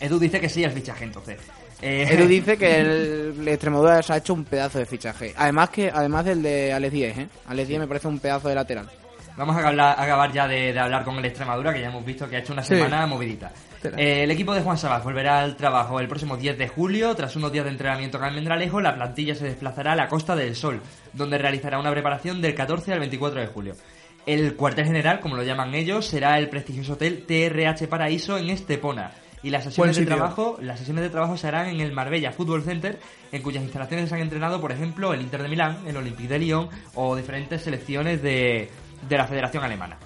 [0.00, 1.38] Edu dice que sí al fichaje, entonces.
[1.82, 5.32] Eh, Edu dice que el, Extremadura se ha hecho un pedazo de fichaje.
[5.36, 7.28] Además que además del de Alex Díez, ¿eh?
[7.46, 8.88] Alex Díez me parece un pedazo de lateral.
[9.36, 12.36] Vamos a acabar ya de, de hablar con el Extremadura, que ya hemos visto que
[12.36, 12.74] ha hecho una Sí.
[12.74, 13.52] semana movidita.
[13.98, 17.14] Eh, el equipo de Juan Sabas volverá al trabajo el próximo 10 de julio.
[17.14, 20.56] Tras unos días de entrenamiento en Almendralejo, la plantilla se desplazará a la Costa del
[20.56, 20.80] Sol,
[21.12, 23.74] donde realizará una preparación del 14 al 24 de julio.
[24.24, 29.12] El cuartel general, como lo llaman ellos, será el prestigioso hotel TRH Paraíso en Estepona.
[29.42, 32.62] Y las sesiones de trabajo, las sesiones de trabajo se harán en el Marbella Football
[32.62, 32.98] Center,
[33.32, 36.68] en cuyas instalaciones han entrenado, por ejemplo, el Inter de Milán, el Olympique de Lyon
[36.94, 38.70] o diferentes selecciones de,
[39.08, 39.98] de la Federación Alemana.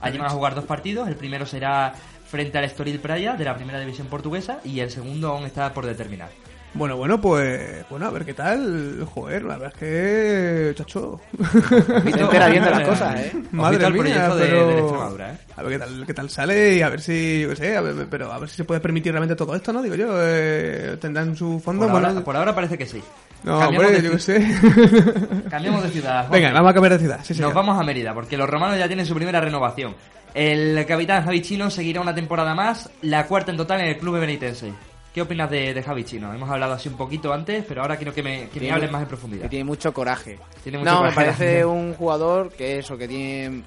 [0.00, 1.94] Allí van a jugar dos partidos, el primero será
[2.26, 5.86] frente al Estoril Praia de la primera división portuguesa y el segundo aún está por
[5.86, 6.30] determinar.
[6.74, 9.06] Bueno, bueno, pues, bueno, a ver qué tal.
[9.14, 11.20] Joder, la verdad es que, chacho.
[11.36, 13.32] Te entera bien de las cosas, ¿eh?
[13.52, 14.78] Madre Ojito al mía, proyecto de- pero...
[14.78, 15.38] Extremadura, ¿eh?
[15.54, 17.82] A ver qué tal, qué tal sale y a ver si, yo qué sé, a
[17.82, 19.82] ver, pero a ver si se puede permitir realmente todo esto, ¿no?
[19.82, 21.82] Digo yo, eh, tendrán su fondo.
[21.82, 23.02] Por, bueno, ahora, por ahora parece que sí.
[23.44, 24.58] no, Cambiamos hombre, de yo qué sé.
[25.50, 26.22] Cambiamos de ciudad.
[26.30, 26.52] Venga, Jorge.
[26.54, 27.52] vamos a cambiar de ciudad, sí, Nos señor.
[27.54, 29.94] vamos a Mérida, porque los romanos ya tienen su primera renovación.
[30.32, 34.18] El capitán Javi Chino seguirá una temporada más, la cuarta en total en el club
[34.18, 34.72] benitense.
[35.12, 36.32] ¿Qué opinas de, de Javi Chino?
[36.32, 39.02] Hemos hablado así un poquito antes, pero ahora quiero que me, que me hables más
[39.02, 39.42] en profundidad.
[39.42, 40.38] Que tiene mucho coraje.
[40.62, 41.16] Tiene mucho no, coraje.
[41.16, 43.62] me parece un jugador que eso, que tiene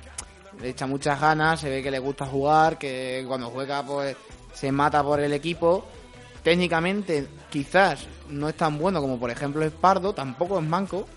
[0.62, 4.16] le echa muchas ganas, se ve que le gusta jugar, que cuando juega pues
[4.54, 5.86] se mata por el equipo.
[6.44, 11.08] Técnicamente quizás no es tan bueno como por ejemplo es Pardo, tampoco es manco,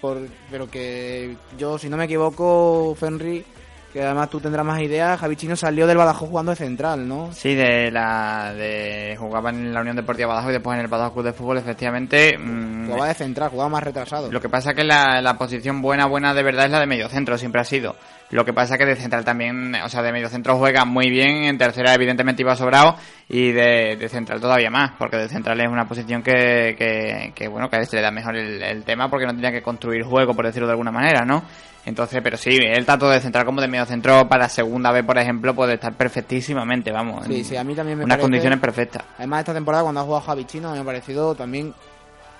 [0.00, 0.18] por,
[0.50, 3.44] pero que yo si no me equivoco, Fenry,
[3.92, 7.30] que además tú tendrás más ideas, Javi Chino salió del Badajoz jugando de central, ¿no?
[7.32, 11.12] Sí, de la de jugaba en la Unión Deportiva Badajoz y después en el Badajoz
[11.12, 12.36] Club de Fútbol, efectivamente.
[12.38, 14.32] mm, Jugaba de central, jugaba más retrasado.
[14.32, 17.08] Lo que pasa que la, la posición buena, buena de verdad es la de medio
[17.08, 17.96] centro, siempre ha sido.
[18.32, 21.44] Lo que pasa que de central también, o sea, de medio centro juega muy bien,
[21.44, 22.96] en tercera evidentemente iba sobrado
[23.28, 27.48] y de, de central todavía más, porque de central es una posición que, que, que,
[27.48, 30.34] bueno, que se le da mejor el, el tema porque no tenía que construir juego,
[30.34, 31.42] por decirlo de alguna manera, ¿no?
[31.84, 35.18] Entonces, pero sí, él tanto de central como de medio centro para segunda vez, por
[35.18, 37.26] ejemplo, puede estar perfectísimamente, vamos.
[37.26, 39.02] Sí, en sí, a mí también me Unas parece- condiciones perfectas.
[39.18, 41.74] Además, esta temporada cuando ha jugado Javi Chino me ha parecido también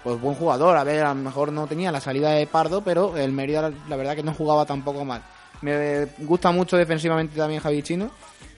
[0.04, 0.76] pues buen jugador.
[0.76, 3.96] A ver, a lo mejor no tenía la salida de Pardo, pero el Mérida la
[3.96, 5.22] verdad que no jugaba tampoco mal.
[5.62, 8.10] Me gusta mucho defensivamente también Javi Chino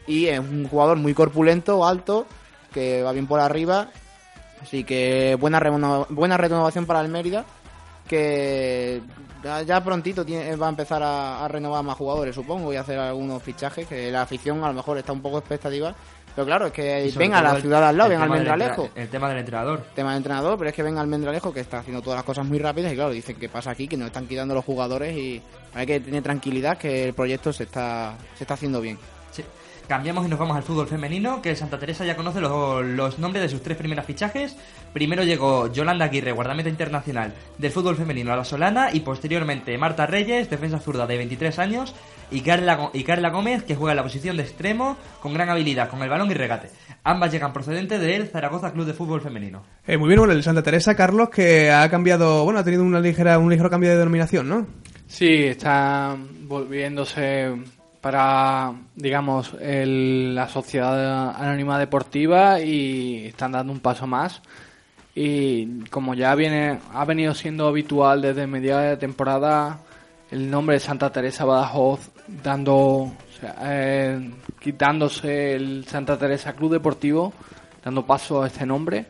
[0.07, 2.27] y es un jugador muy corpulento, alto,
[2.73, 3.89] que va bien por arriba.
[4.63, 5.61] Así que buena,
[6.09, 7.45] buena renovación para el Mérida.
[8.09, 9.01] que
[9.67, 13.43] ya, prontito tiene- va a empezar a, a renovar más jugadores, supongo, y hacer algunos
[13.43, 15.95] fichajes, que la afición a lo mejor está un poco expectativa.
[16.35, 18.23] Pero claro, es que Y sobre ven a la el- ciudad al lado, el ven
[18.23, 18.91] al tema del Mendralejo.
[18.97, 19.85] El tema del entrenador.
[19.95, 22.45] Tema del entrenador, pero es que ven al Mendralejo que está haciendo todas las cosas
[22.45, 25.41] muy rápidas y claro, dicen que pasa aquí, que nos están quitando los jugadores y
[25.75, 28.99] hay que tener tranquilidad que el proyecto se está, se está haciendo bien.
[29.89, 33.43] Cambiamos y nos vamos al fútbol femenino, que Santa Teresa ya conoce los, los nombres
[33.43, 34.57] de sus tres primeras fichajes.
[34.93, 40.07] Primero llegó Yolanda Aguirre, guardameta internacional del fútbol femenino a la Solana, y posteriormente Marta
[40.07, 41.95] Reyes, defensa zurda de 23 años,
[42.31, 45.89] y Carla, y Carla Gómez, que juega en la posición de extremo, con gran habilidad
[45.91, 46.71] con el balón y regate.
[47.03, 49.63] Ambas llegan procedentes del Zaragoza Club de Fútbol Femenino.
[49.87, 53.01] Eh, muy bien, bueno, el Santa Teresa, Carlos, que ha cambiado, bueno, ha tenido una
[53.01, 54.67] ligera, un ligero cambio de denominación, ¿no?
[55.07, 56.17] Sí, está
[56.47, 57.55] volviéndose
[58.05, 64.43] para, digamos, el- la sociedad anónima deportiva y están dando un paso más.
[65.15, 69.79] Y como ya viene, ha venido siendo habitual desde mediados de temporada,
[70.31, 72.11] el nombre de Santa Teresa Badajoz
[72.43, 73.11] dando,
[73.63, 74.31] eh,
[74.61, 77.33] quitándose el Santa Teresa Club Deportivo,
[77.83, 79.07] dando paso a este nombre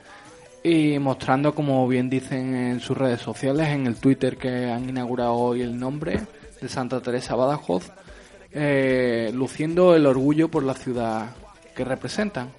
[0.63, 5.33] y mostrando, como bien dicen en sus redes sociales, en el Twitter que han inaugurado
[5.35, 6.21] hoy el nombre
[6.61, 7.91] de Santa Teresa Badajoz,
[8.55, 11.31] eh, luciendo el orgullo por la ciudad
[11.75, 12.51] que representan.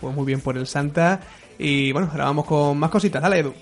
[0.00, 1.20] Pues muy bien por el Santa.
[1.58, 3.22] Y bueno, ahora vamos con más cositas.
[3.22, 3.54] Dale, Edu.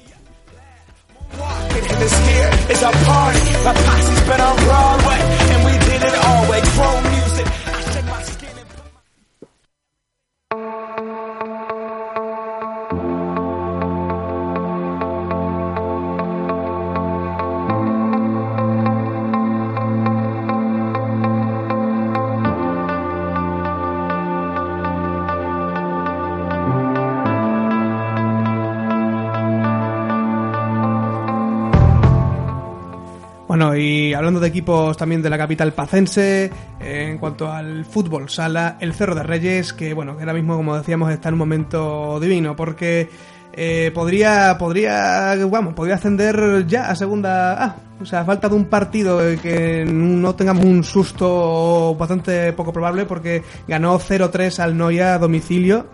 [34.39, 36.51] De equipos también de la capital pacense,
[36.81, 40.77] eh, en cuanto al fútbol sala, el Cerro de Reyes, que bueno, ahora mismo, como
[40.77, 43.09] decíamos, está en un momento divino, porque
[43.53, 47.77] eh, podría, podría, vamos, podría ascender ya a segunda.
[48.01, 53.43] O sea, falta de un partido que no tengamos un susto bastante poco probable, porque
[53.67, 55.87] ganó 0-3 al Noia a domicilio.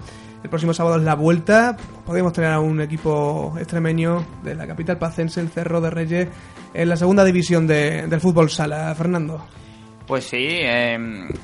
[0.42, 1.76] El próximo sábado es la vuelta.
[2.04, 6.28] Podríamos tener a un equipo extremeño de la capital pacense, el Cerro de Reyes,
[6.82, 8.94] en la segunda división de- del fútbol sala.
[8.94, 9.44] Fernando.
[10.06, 10.96] Pues sí, eh,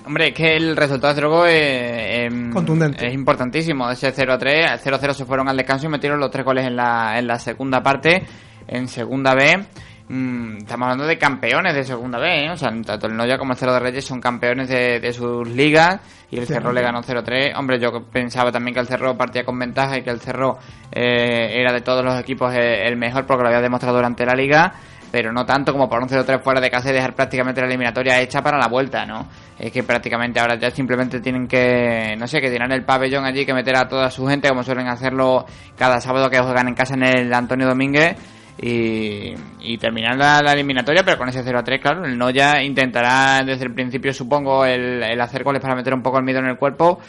[0.06, 3.08] hombre, es que el resultado de Drogo es, Contundente.
[3.08, 3.90] es importantísimo.
[3.90, 6.44] Ese 0 a 3, al 0 0 se fueron al descanso y metieron los tres
[6.44, 8.22] goles en la, en la segunda parte,
[8.68, 9.64] en segunda B.
[10.08, 12.50] Mm, estamos hablando de campeones de segunda B, ¿eh?
[12.50, 15.48] o sea, tanto el Noya como el Cerro de Reyes son campeones de, de sus
[15.48, 17.56] ligas y el Cerro le ganó 0-3.
[17.58, 20.58] Hombre, yo pensaba también que el Cerro partía con ventaja y que el Cerro
[20.92, 24.34] eh, era de todos los equipos eh, el mejor porque lo había demostrado durante la
[24.34, 24.72] liga
[25.12, 28.18] pero no tanto como para un 0-3 fuera de casa y dejar prácticamente la eliminatoria
[28.18, 29.28] hecha para la vuelta, ¿no?
[29.58, 33.44] Es que prácticamente ahora ya simplemente tienen que, no sé, que tirar el pabellón allí,
[33.44, 35.44] que meter a toda su gente, como suelen hacerlo
[35.76, 38.16] cada sábado que juegan en casa en el Antonio Domínguez.
[38.60, 43.72] Y, y terminar la, eliminatoria, pero con ese 0-3, claro, el Noya intentará desde el
[43.72, 47.00] principio, supongo, el, el hacer goles para meter un poco el miedo en el cuerpo,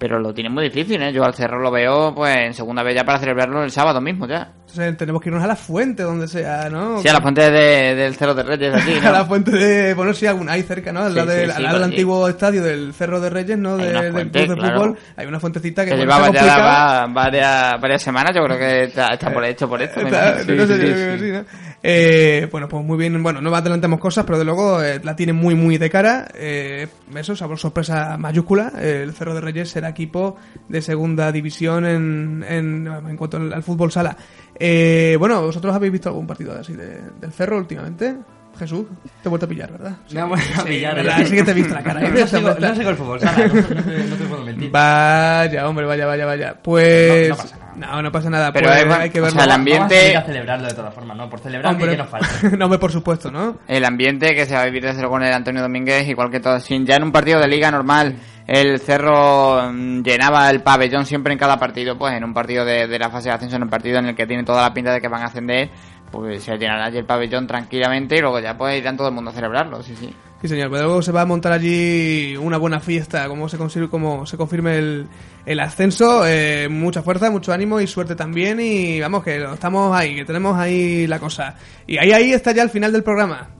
[0.00, 1.12] pero lo tiene muy difícil, ¿eh?
[1.12, 4.26] Yo al Cerro lo veo, pues, en segunda vez ya para celebrarlo el sábado mismo,
[4.26, 4.50] ya.
[4.60, 7.02] Entonces tenemos que irnos a la fuente, donde sea, ¿no?
[7.02, 9.08] Sí, a la fuente de- del Cerro de Reyes, aquí, ¿no?
[9.08, 11.00] a la fuente de, bueno, sí, algún, ahí cerca, ¿no?
[11.02, 13.74] Al Sí, lado, del, sí, sí, al antiguo estadio del Cerro de Reyes, ¿no?
[13.76, 14.74] Hay De- del club de claro.
[14.80, 14.98] fútbol.
[15.16, 19.44] Hay una fuentecita que, llevaba ya varias, varias semanas, yo creo que está, está por
[19.44, 20.00] hecho por esto.
[20.00, 20.54] Está- imagino.
[20.56, 21.24] no sé, Sí, yo sí, creo que sí.
[21.26, 21.44] sí, ¿no?
[21.82, 23.22] Eh, bueno, pues muy bien.
[23.22, 26.28] Bueno, no adelantemos cosas, pero de luego eh, la tiene muy, muy de cara.
[26.34, 28.72] Eh, eso, sabor sorpresa mayúscula.
[28.78, 30.36] Eh, el Cerro de Reyes será equipo
[30.68, 34.16] de segunda división en, en, en cuanto al, al fútbol sala.
[34.58, 38.14] Eh, bueno, ¿vosotros habéis visto algún partido así de- del Cerro últimamente?
[38.58, 38.84] Jesús,
[39.22, 39.96] te he vuelto a pillar, ¿verdad?
[40.12, 41.24] Me ha vuelto a pillar, ¿verdad?
[41.24, 42.02] Sí que te he visto la cara.
[42.04, 42.10] ¿eh?
[42.10, 43.74] No sigo- no sigo el fútbol sala, no- no te-
[44.04, 44.70] no te puedo mentir.
[44.70, 46.54] Vaya, hombre, vaya, vaya, vaya.
[46.62, 47.28] Pues...
[47.30, 47.56] No- no pasa.
[47.76, 48.52] No, no pasa nada.
[48.52, 49.36] Pero pues es- hay que o verlo.
[49.36, 51.28] sea, el ambiente- Vamos a ir a celebrarlo de todas formas, ¿no?
[51.30, 52.28] Por celebrar Hombre, que nos falta.
[52.56, 53.58] no, por supuesto, ¿no?
[53.68, 56.40] El ambiente que se va a vivir desde luego en el Antonio Domínguez, igual que
[56.40, 56.58] todo.
[56.60, 58.16] Sin ya en un partido de liga normal,
[58.46, 62.86] el Cerro mm, llenaba el pabellón siempre en cada partido, pues en un partido de,
[62.86, 64.92] de la fase de ascenso, en un partido en el que tiene toda la pinta
[64.92, 65.70] de que van a ascender,
[66.10, 69.30] pues se llenará allí el pabellón tranquilamente y luego ya pues irán todo el mundo
[69.30, 70.14] a celebrarlo, sí, sí.
[70.40, 73.90] Sí, señor, pero luego se va a montar allí una buena fiesta, como se, consigue,
[73.90, 75.06] como se confirme el,
[75.44, 76.26] el ascenso.
[76.26, 78.58] Eh, mucha fuerza, mucho ánimo y suerte también.
[78.58, 81.56] Y vamos, que estamos ahí, que tenemos ahí la cosa.
[81.86, 83.50] Y ahí, ahí está ya el final del programa.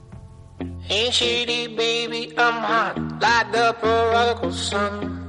[0.89, 5.20] Ain't shady, baby, I'm hot, like the prodigal son.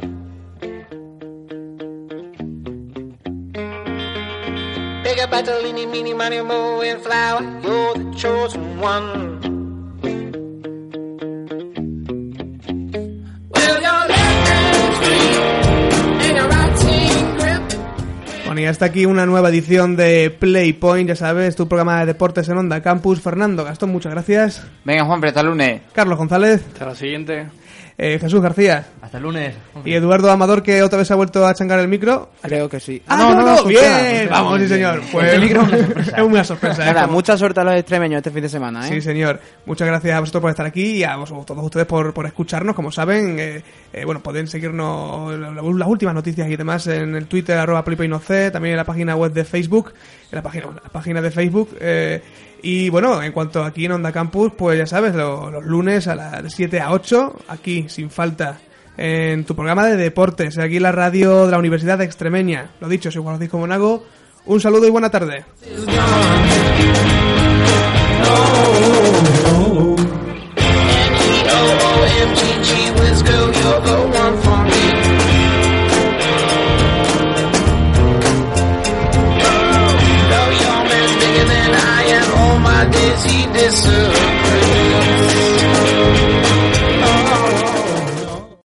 [5.22, 7.42] You Bertolini, meeny, money, mo, and flower.
[7.62, 9.38] You're the chosen one.
[18.46, 22.48] Bueno, y hasta aquí una nueva edición de Playpoint, ya sabes, tu programa de deportes
[22.48, 23.20] en Onda Campus.
[23.20, 24.66] Fernando Gastón, muchas gracias.
[24.84, 25.82] Venga, Juan, hasta el lunes.
[25.92, 26.64] Carlos González.
[26.72, 27.46] Hasta la siguiente.
[27.99, 28.84] Eh, Jesús García.
[29.03, 29.55] Hasta el lunes.
[29.84, 32.30] Y Eduardo Amador, que otra vez ha vuelto a changar el micro.
[32.40, 33.03] Creo que sí.
[33.07, 33.68] Ah, no, no, funciona,
[33.99, 34.07] bien.
[34.09, 34.30] funciona.
[34.30, 34.99] Vamos, sí, señor.
[35.01, 35.09] Bien.
[35.12, 37.07] Pues, El micro es una sorpresa.
[37.07, 38.93] mucha suerte a los extremeños este fin de semana, ¿eh?
[38.93, 39.38] Sí, señor.
[39.66, 42.74] Muchas gracias a vosotros por estar aquí y a vos- todos ustedes por, por escucharnos.
[42.74, 43.62] Como saben, eh,
[43.93, 47.84] eh, bueno, pueden seguirnos la- la- las últimas noticias y demás en el Twitter, arroba
[47.84, 49.93] playpointnoc, también en la página web de Facebook,
[50.30, 50.43] en la
[50.90, 51.76] página, de Facebook.
[51.80, 52.22] eh,
[52.62, 56.14] y bueno, en cuanto aquí en Onda Campus, pues ya sabes, lo- los lunes a
[56.14, 58.59] las de 7 a 8, aquí sin falta.
[58.97, 62.70] En tu programa de deportes, aquí en la radio de la Universidad de Extremeña.
[62.80, 64.05] Lo dicho, soy Juan Francisco Monago.
[64.45, 65.45] Un saludo y buena tarde.
[73.28, 74.84] Girl, you're the one for me.
[79.44, 79.90] Oh,
[80.30, 84.21] though your man's bigger than I am, all my days he did.